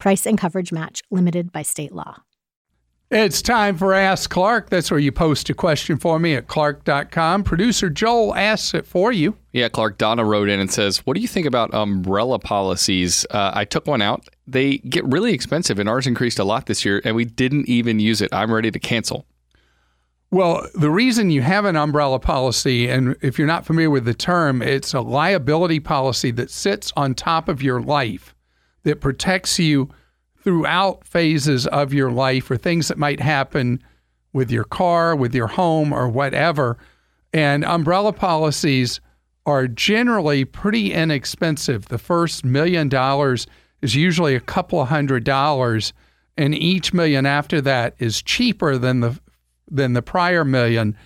Price 0.00 0.26
and 0.26 0.36
coverage 0.36 0.72
match 0.72 1.02
limited 1.10 1.52
by 1.52 1.62
state 1.62 1.92
law. 1.92 2.22
It's 3.10 3.42
time 3.42 3.76
for 3.76 3.92
Ask 3.92 4.30
Clark. 4.30 4.70
That's 4.70 4.88
where 4.88 5.00
you 5.00 5.10
post 5.10 5.50
a 5.50 5.54
question 5.54 5.96
for 5.96 6.20
me 6.20 6.34
at 6.34 6.46
clark.com. 6.46 7.42
Producer 7.42 7.90
Joel 7.90 8.36
asks 8.36 8.72
it 8.72 8.86
for 8.86 9.10
you. 9.10 9.36
Yeah, 9.52 9.68
Clark 9.68 9.98
Donna 9.98 10.24
wrote 10.24 10.48
in 10.48 10.60
and 10.60 10.70
says, 10.70 10.98
What 10.98 11.14
do 11.14 11.20
you 11.20 11.26
think 11.26 11.44
about 11.44 11.74
umbrella 11.74 12.38
policies? 12.38 13.26
Uh, 13.30 13.50
I 13.52 13.64
took 13.64 13.88
one 13.88 14.00
out. 14.00 14.28
They 14.46 14.78
get 14.78 15.04
really 15.04 15.32
expensive, 15.32 15.80
and 15.80 15.88
ours 15.88 16.06
increased 16.06 16.38
a 16.38 16.44
lot 16.44 16.66
this 16.66 16.84
year, 16.84 17.02
and 17.04 17.16
we 17.16 17.24
didn't 17.24 17.68
even 17.68 17.98
use 17.98 18.20
it. 18.20 18.32
I'm 18.32 18.52
ready 18.52 18.70
to 18.70 18.78
cancel. 18.78 19.26
Well, 20.30 20.64
the 20.76 20.90
reason 20.90 21.30
you 21.30 21.42
have 21.42 21.64
an 21.64 21.74
umbrella 21.74 22.20
policy, 22.20 22.88
and 22.88 23.16
if 23.22 23.38
you're 23.38 23.48
not 23.48 23.66
familiar 23.66 23.90
with 23.90 24.04
the 24.04 24.14
term, 24.14 24.62
it's 24.62 24.94
a 24.94 25.00
liability 25.00 25.80
policy 25.80 26.30
that 26.30 26.48
sits 26.48 26.92
on 26.96 27.14
top 27.14 27.48
of 27.48 27.60
your 27.60 27.82
life 27.82 28.36
that 28.82 29.00
protects 29.00 29.58
you 29.58 29.90
throughout 30.42 31.06
phases 31.06 31.66
of 31.66 31.92
your 31.92 32.10
life 32.10 32.50
or 32.50 32.56
things 32.56 32.88
that 32.88 32.98
might 32.98 33.20
happen 33.20 33.82
with 34.32 34.50
your 34.50 34.64
car, 34.64 35.14
with 35.14 35.34
your 35.34 35.48
home, 35.48 35.92
or 35.92 36.08
whatever. 36.08 36.78
And 37.32 37.64
umbrella 37.64 38.12
policies 38.12 39.00
are 39.46 39.66
generally 39.66 40.44
pretty 40.44 40.92
inexpensive. 40.92 41.88
The 41.88 41.98
first 41.98 42.44
million 42.44 42.88
dollars 42.88 43.46
is 43.82 43.94
usually 43.94 44.34
a 44.34 44.40
couple 44.40 44.80
of 44.80 44.88
hundred 44.88 45.24
dollars, 45.24 45.92
and 46.36 46.54
each 46.54 46.92
million 46.92 47.26
after 47.26 47.60
that 47.62 47.94
is 47.98 48.22
cheaper 48.22 48.78
than 48.78 49.00
the 49.00 49.18
than 49.70 49.92
the 49.92 50.02
prior 50.02 50.44
million. 50.44 50.96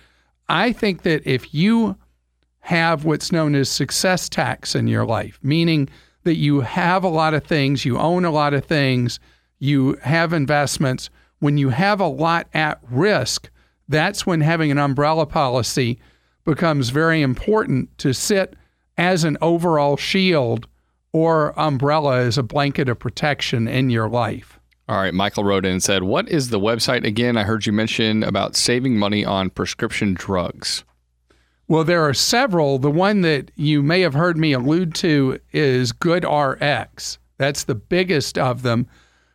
I 0.49 0.71
think 0.71 1.03
that 1.03 1.25
if 1.25 1.53
you 1.53 1.97
have 2.59 3.05
what's 3.05 3.31
known 3.31 3.53
as 3.55 3.69
success 3.69 4.27
tax 4.27 4.75
in 4.75 4.87
your 4.87 5.05
life, 5.05 5.39
meaning 5.43 5.87
that 6.25 6.35
you 6.35 6.61
have 6.61 7.03
a 7.03 7.09
lot 7.09 7.33
of 7.33 7.45
things, 7.45 7.85
you 7.85 7.97
own 7.97 8.25
a 8.25 8.31
lot 8.31 8.53
of 8.53 8.65
things, 8.65 9.19
you 9.57 9.97
have 10.03 10.33
investments, 10.33 11.09
when 11.39 11.57
you 11.57 11.69
have 11.69 12.01
a 12.01 12.07
lot 12.07 12.47
at 12.53 12.79
risk, 12.89 13.49
that's 13.87 14.25
when 14.25 14.41
having 14.41 14.71
an 14.71 14.77
umbrella 14.77 15.25
policy 15.25 15.99
becomes 16.43 16.89
very 16.89 17.21
important 17.21 17.95
to 17.99 18.13
sit 18.13 18.55
as 18.97 19.23
an 19.23 19.37
overall 19.41 19.97
shield 19.97 20.67
or 21.13 21.57
umbrella 21.59 22.19
as 22.19 22.37
a 22.37 22.43
blanket 22.43 22.89
of 22.89 22.99
protection 22.99 23.67
in 23.67 23.89
your 23.89 24.09
life. 24.09 24.59
All 24.87 24.97
right, 24.97 25.13
Michael 25.13 25.43
wrote 25.43 25.65
in 25.65 25.73
and 25.73 25.83
said, 25.83 26.03
What 26.03 26.29
is 26.29 26.49
the 26.49 26.59
website 26.59 27.05
again? 27.05 27.37
I 27.37 27.43
heard 27.43 27.65
you 27.65 27.73
mention 27.73 28.23
about 28.23 28.55
saving 28.55 28.97
money 28.97 29.25
on 29.25 29.49
prescription 29.49 30.13
drugs. 30.13 30.83
Well, 31.67 31.83
there 31.83 32.03
are 32.07 32.13
several. 32.13 32.77
The 32.77 32.91
one 32.91 33.21
that 33.21 33.49
you 33.55 33.81
may 33.81 34.01
have 34.01 34.13
heard 34.13 34.37
me 34.37 34.53
allude 34.53 34.93
to 34.95 35.39
is 35.51 35.91
GoodRx. 35.93 37.17
That's 37.37 37.63
the 37.63 37.75
biggest 37.75 38.37
of 38.37 38.61
them. 38.61 38.87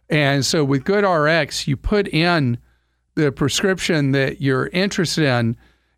And 0.08 0.44
so 0.46 0.64
with 0.64 0.84
GoodRx, 0.84 1.66
you 1.66 1.76
put 1.76 2.08
in 2.08 2.58
the 3.16 3.32
prescription 3.32 4.12
that 4.12 4.40
you're 4.40 4.68
interested 4.68 5.24
in, 5.24 5.56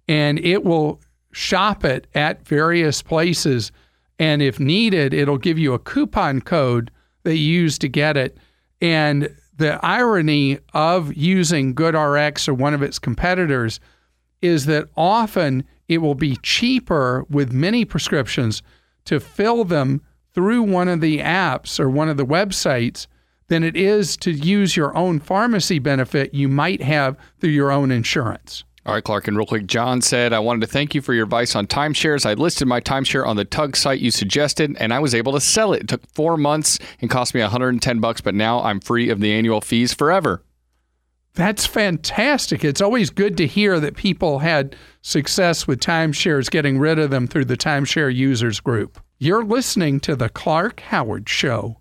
and 0.09 0.39
it 0.39 0.65
will 0.65 1.01
shop 1.33 1.85
it 1.85 2.07
at 2.15 2.47
various 2.47 3.03
places. 3.03 3.71
And 4.19 4.41
if 4.41 4.59
needed, 4.59 5.13
it'll 5.13 5.39
give 5.39 5.59
you 5.59 5.75
a 5.75 5.79
coupon 5.79 6.41
code 6.41 6.91
that 7.25 7.37
you 7.37 7.63
use 7.63 7.79
to 7.79 7.89
get 7.89 8.17
it. 8.17 8.39
And 8.81 9.35
the 9.57 9.85
irony 9.85 10.59
of 10.73 11.15
using 11.15 11.75
GoodRx 11.75 12.49
or 12.49 12.55
one 12.55 12.75
of 12.75 12.83
its 12.83 12.99
competitors 12.99 13.81
is 14.41 14.67
that 14.67 14.89
often 14.97 15.65
it 15.95 15.99
will 15.99 16.15
be 16.15 16.37
cheaper 16.43 17.25
with 17.29 17.53
many 17.53 17.85
prescriptions 17.85 18.63
to 19.05 19.21
fill 19.21 19.65
them 19.65 20.03
through 20.35 20.63
one 20.63 20.89
of 20.89 21.01
the 21.01 21.19
apps 21.19 21.79
or 21.79 21.91
one 21.91 22.09
of 22.09 22.17
the 22.17 22.27
websites 22.27 23.07
than 23.49 23.63
it 23.63 23.77
is 23.77 24.17
to 24.17 24.31
use 24.31 24.77
your 24.77 24.97
own 24.97 25.21
pharmacy 25.21 25.79
benefit 25.79 26.33
you 26.33 26.49
might 26.49 26.83
have 26.83 27.17
through 27.39 27.51
your 27.51 27.71
own 27.71 27.91
insurance. 27.91 28.65
All 28.85 28.95
right, 28.95 29.05
Clark, 29.05 29.29
and 29.29 29.37
real 29.37 29.47
quick, 29.47 29.67
John 29.67 30.01
said, 30.01 30.33
I 30.33 30.41
wanted 30.41 30.63
to 30.63 30.67
thank 30.67 30.93
you 30.93 31.01
for 31.01 31.15
your 31.15 31.23
advice 31.23 31.55
on 31.55 31.69
timeshares. 31.69 32.27
I 32.27 32.35
listed 32.35 32.67
my 32.67 32.81
timeshare 32.81 33.25
on 33.25 33.37
the 33.37 33.45
Tug 33.45 33.77
site 33.77 34.01
you 34.01 34.11
suggested, 34.11 34.77
and 34.81 34.93
I 34.93 34.99
was 34.99 35.15
able 35.15 35.33
to 35.35 35.41
sell 35.41 35.73
it. 35.73 35.83
It 35.83 35.89
took 35.89 36.05
four 36.09 36.37
months 36.37 36.81
and 37.01 37.09
cost 37.09 37.33
me 37.33 37.41
110 37.43 38.01
bucks, 38.01 38.21
but 38.21 38.35
now 38.35 38.61
I'm 38.61 38.81
free 38.81 39.09
of 39.09 39.21
the 39.21 39.33
annual 39.33 39.61
fees 39.61 39.95
forever. 39.95 40.43
That's 41.35 41.65
fantastic. 41.65 42.63
It's 42.63 42.83
always 42.83 43.09
good 43.09 43.39
to 43.39 43.47
hear 43.47 43.81
that 43.81 43.97
people 43.97 44.41
had 44.41 44.77
success 45.01 45.67
with 45.67 45.81
timeshares, 45.81 46.51
getting 46.51 46.79
rid 46.79 46.99
of 46.99 47.09
them 47.11 47.27
through 47.27 47.47
the 47.47 47.57
timeshare 47.57 48.15
users 48.15 48.61
group. 48.61 49.01
You're 49.19 49.43
listening 49.45 49.99
to 50.01 50.15
The 50.15 50.29
Clark 50.29 50.81
Howard 50.81 51.29
Show. 51.31 51.79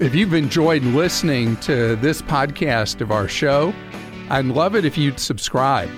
If 0.00 0.14
you've 0.14 0.34
enjoyed 0.34 0.82
listening 0.82 1.56
to 1.58 1.96
this 1.96 2.20
podcast 2.20 3.00
of 3.00 3.10
our 3.10 3.26
show, 3.26 3.72
I'd 4.28 4.44
love 4.44 4.76
it 4.76 4.84
if 4.84 4.98
you'd 4.98 5.18
subscribe. 5.18 5.88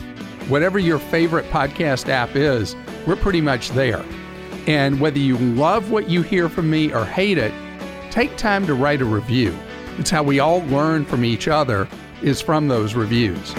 Whatever 0.49 0.79
your 0.79 1.01
favorite 1.01 1.47
podcast 1.51 2.09
app 2.09 2.37
is, 2.37 2.77
we're 3.05 3.17
pretty 3.17 3.41
much 3.41 3.71
there. 3.71 4.05
And 4.69 5.01
whether 5.01 5.19
you 5.19 5.37
love 5.39 5.91
what 5.91 6.09
you 6.09 6.23
hear 6.23 6.49
from 6.49 6.71
me 6.71 6.93
or 6.93 7.05
hate 7.05 7.39
it, 7.39 7.53
take 8.17 8.35
time 8.39 8.67
to 8.67 8.75
write 8.75 9.03
a 9.03 9.05
review. 9.05 9.55
It's 9.99 10.09
how 10.09 10.23
we 10.23 10.41
all 10.41 10.65
learn 10.69 11.05
from 11.05 11.23
each 11.23 11.49
other 11.49 11.87
is 12.23 12.41
from 12.41 12.67
those 12.67 12.95
reviews. 12.95 13.55